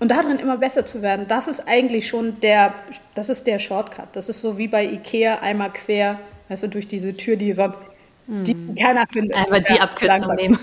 [0.00, 2.74] und darin immer besser zu werden, das ist eigentlich schon der,
[3.14, 4.08] das ist der Shortcut.
[4.12, 6.18] Das ist so wie bei Ikea einmal quer,
[6.48, 7.78] weißt du, durch diese Tür, die sonst
[8.26, 8.74] die hm.
[8.74, 9.36] keiner findet.
[9.36, 10.58] Einfach die Abkürzung nehmen.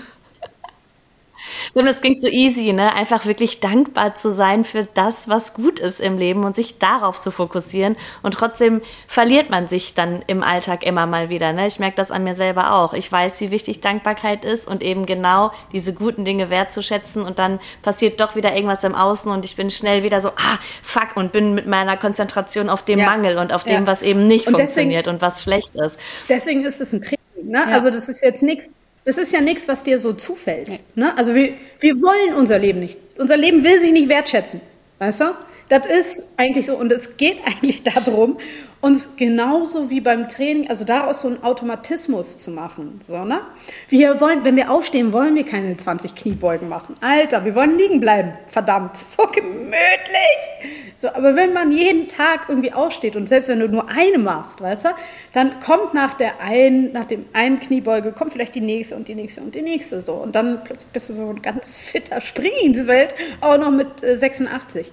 [1.74, 2.94] Und es klingt so easy, ne?
[2.94, 7.20] Einfach wirklich dankbar zu sein für das, was gut ist im Leben und sich darauf
[7.20, 7.96] zu fokussieren.
[8.22, 11.52] Und trotzdem verliert man sich dann im Alltag immer mal wieder.
[11.52, 11.66] Ne?
[11.66, 12.94] Ich merke das an mir selber auch.
[12.94, 17.22] Ich weiß, wie wichtig Dankbarkeit ist und eben genau diese guten Dinge wertzuschätzen.
[17.22, 20.58] Und dann passiert doch wieder irgendwas im Außen und ich bin schnell wieder so, ah,
[20.82, 23.06] fuck, und bin mit meiner Konzentration auf dem ja.
[23.06, 23.86] Mangel und auf dem, ja.
[23.86, 25.98] was eben nicht und funktioniert deswegen, und was schlecht ist.
[26.28, 27.18] Deswegen ist es ein Training.
[27.42, 27.58] Ne?
[27.58, 27.74] Ja.
[27.74, 28.70] Also das ist jetzt nichts
[29.04, 30.68] das ist ja nichts, was dir so zufällt.
[30.68, 30.80] Nee.
[30.94, 31.16] Ne?
[31.16, 32.98] Also wir, wir wollen unser Leben nicht.
[33.18, 34.60] Unser Leben will sich nicht wertschätzen.
[34.98, 35.24] Weißt du?
[35.68, 36.76] Das ist eigentlich so.
[36.76, 38.38] Und es geht eigentlich darum,
[38.80, 43.00] uns genauso wie beim Training, also daraus so einen Automatismus zu machen.
[43.00, 43.40] So, ne?
[43.88, 46.94] Wir wollen, wenn wir aufstehen, wollen wir keine 20 Kniebeugen machen.
[47.00, 48.32] Alter, wir wollen liegen bleiben.
[48.48, 50.91] Verdammt, so gemütlich.
[51.02, 54.60] So, aber wenn man jeden Tag irgendwie aufsteht und selbst wenn du nur eine machst,
[54.60, 54.88] weißt du,
[55.32, 59.16] dann kommt nach der einen, nach dem einen Kniebeuge, kommt vielleicht die nächste und die
[59.16, 60.12] nächste und die nächste so.
[60.12, 64.92] Und dann plötzlich bist du so ein ganz fitter Springinswelt, auch noch mit äh, 86.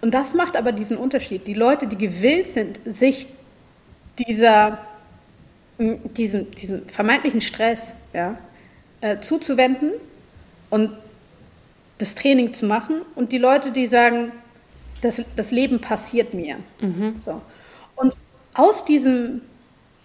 [0.00, 1.48] Und das macht aber diesen Unterschied.
[1.48, 3.26] Die Leute, die gewillt sind, sich
[4.28, 4.78] dieser,
[5.76, 8.38] diesem, diesem vermeintlichen Stress ja,
[9.00, 9.90] äh, zuzuwenden
[10.70, 10.92] und
[11.98, 14.30] das Training zu machen und die Leute, die sagen,
[15.02, 16.56] das, das Leben passiert mir.
[16.80, 17.18] Mhm.
[17.18, 17.40] So.
[17.96, 18.14] Und
[18.54, 19.42] aus diesem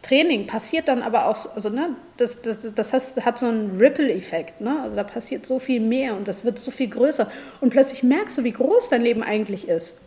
[0.03, 4.61] Training passiert dann aber auch, also ne, das, das, das heißt, hat so einen Ripple-Effekt.
[4.61, 4.77] Ne?
[4.83, 7.31] Also da passiert so viel mehr und das wird so viel größer.
[7.61, 9.99] Und plötzlich merkst du, wie groß dein Leben eigentlich ist.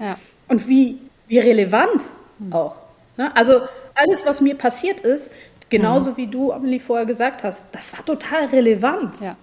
[0.00, 0.16] Ja.
[0.48, 2.04] Und wie, wie relevant
[2.38, 2.52] mhm.
[2.52, 2.76] auch.
[3.16, 3.34] Ne?
[3.36, 3.60] Also
[3.94, 5.32] alles, was mir passiert ist,
[5.68, 6.16] genauso mhm.
[6.16, 9.20] wie du, Amelie, vorher gesagt hast, das war total relevant.
[9.20, 9.36] Ja.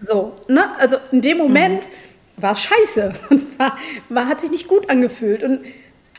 [0.00, 0.76] So, ne?
[0.78, 1.92] Also in dem Moment mhm.
[2.36, 3.12] War scheiße.
[3.30, 3.76] Und es war,
[4.08, 5.42] war, hat sich nicht gut angefühlt.
[5.42, 5.64] Und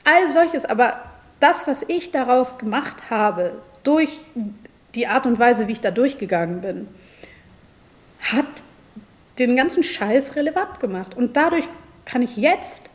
[0.04, 1.02] all solches, aber
[1.40, 3.54] das, was ich daraus gemacht habe,
[3.84, 4.22] durch
[4.96, 6.88] die Art und Weise, wie ich da durchgegangen bin,
[8.22, 8.46] hat
[9.40, 11.16] den ganzen Scheiß relevant gemacht.
[11.16, 11.68] Und dadurch
[12.06, 12.90] kann ich jetzt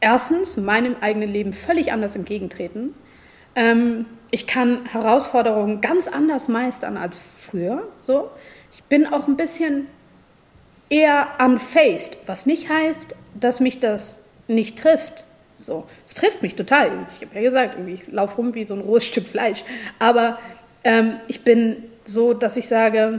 [0.00, 2.94] erstens meinem eigenen Leben völlig anders entgegentreten.
[3.56, 7.88] Ähm, ich kann Herausforderungen ganz anders meistern als früher.
[7.98, 8.30] So.
[8.72, 9.86] Ich bin auch ein bisschen
[10.94, 15.24] eher unfaced, was nicht heißt, dass mich das nicht trifft.
[15.56, 17.06] So, es trifft mich total.
[17.16, 19.64] Ich habe ja gesagt, ich laufe rum wie so ein rohes Stück Fleisch.
[19.98, 20.38] Aber
[20.84, 23.18] ähm, ich bin so, dass ich sage,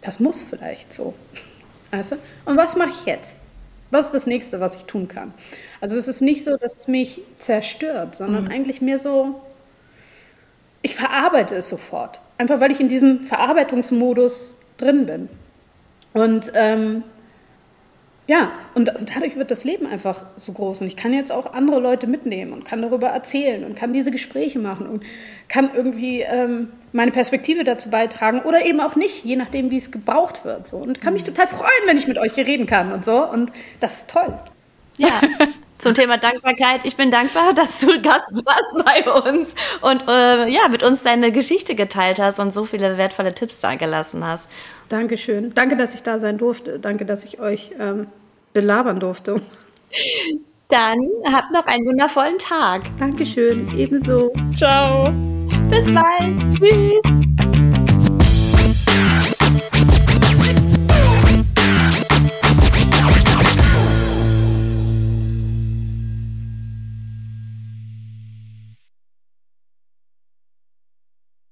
[0.00, 1.14] das muss vielleicht so.
[1.92, 2.16] Weißt du?
[2.44, 3.36] Und was mache ich jetzt?
[3.90, 5.32] Was ist das nächste, was ich tun kann?
[5.80, 8.50] Also es ist nicht so, dass es mich zerstört, sondern mhm.
[8.50, 9.40] eigentlich mehr so,
[10.80, 12.20] ich verarbeite es sofort.
[12.36, 15.28] Einfach weil ich in diesem Verarbeitungsmodus drin bin.
[16.12, 17.04] Und ähm,
[18.28, 20.80] ja, und, und, dadurch wird das Leben einfach so groß.
[20.80, 24.10] Und ich kann jetzt auch andere Leute mitnehmen und kann darüber erzählen und kann diese
[24.12, 25.02] Gespräche machen und
[25.48, 29.90] kann irgendwie ähm, meine Perspektive dazu beitragen oder eben auch nicht, je nachdem, wie es
[29.90, 30.68] gebraucht wird.
[30.68, 30.76] So.
[30.76, 31.34] Und kann mich mhm.
[31.34, 33.28] total freuen, wenn ich mit euch hier reden kann und so.
[33.28, 33.50] Und
[33.80, 34.32] das ist toll.
[34.98, 35.20] Ja.
[35.78, 36.82] Zum Thema Dankbarkeit.
[36.84, 41.32] Ich bin dankbar, dass du Gast warst bei uns und äh, ja, mit uns deine
[41.32, 44.48] Geschichte geteilt hast und so viele wertvolle Tipps da gelassen hast.
[44.88, 45.52] Dankeschön.
[45.54, 46.78] Danke, dass ich da sein durfte.
[46.78, 48.06] Danke, dass ich euch ähm,
[48.52, 49.40] belabern durfte.
[50.68, 50.98] Dann
[51.30, 52.82] habt noch einen wundervollen Tag.
[52.98, 54.32] Dankeschön, ebenso.
[54.54, 55.04] Ciao.
[55.68, 56.38] Bis bald.
[56.58, 57.02] Tschüss.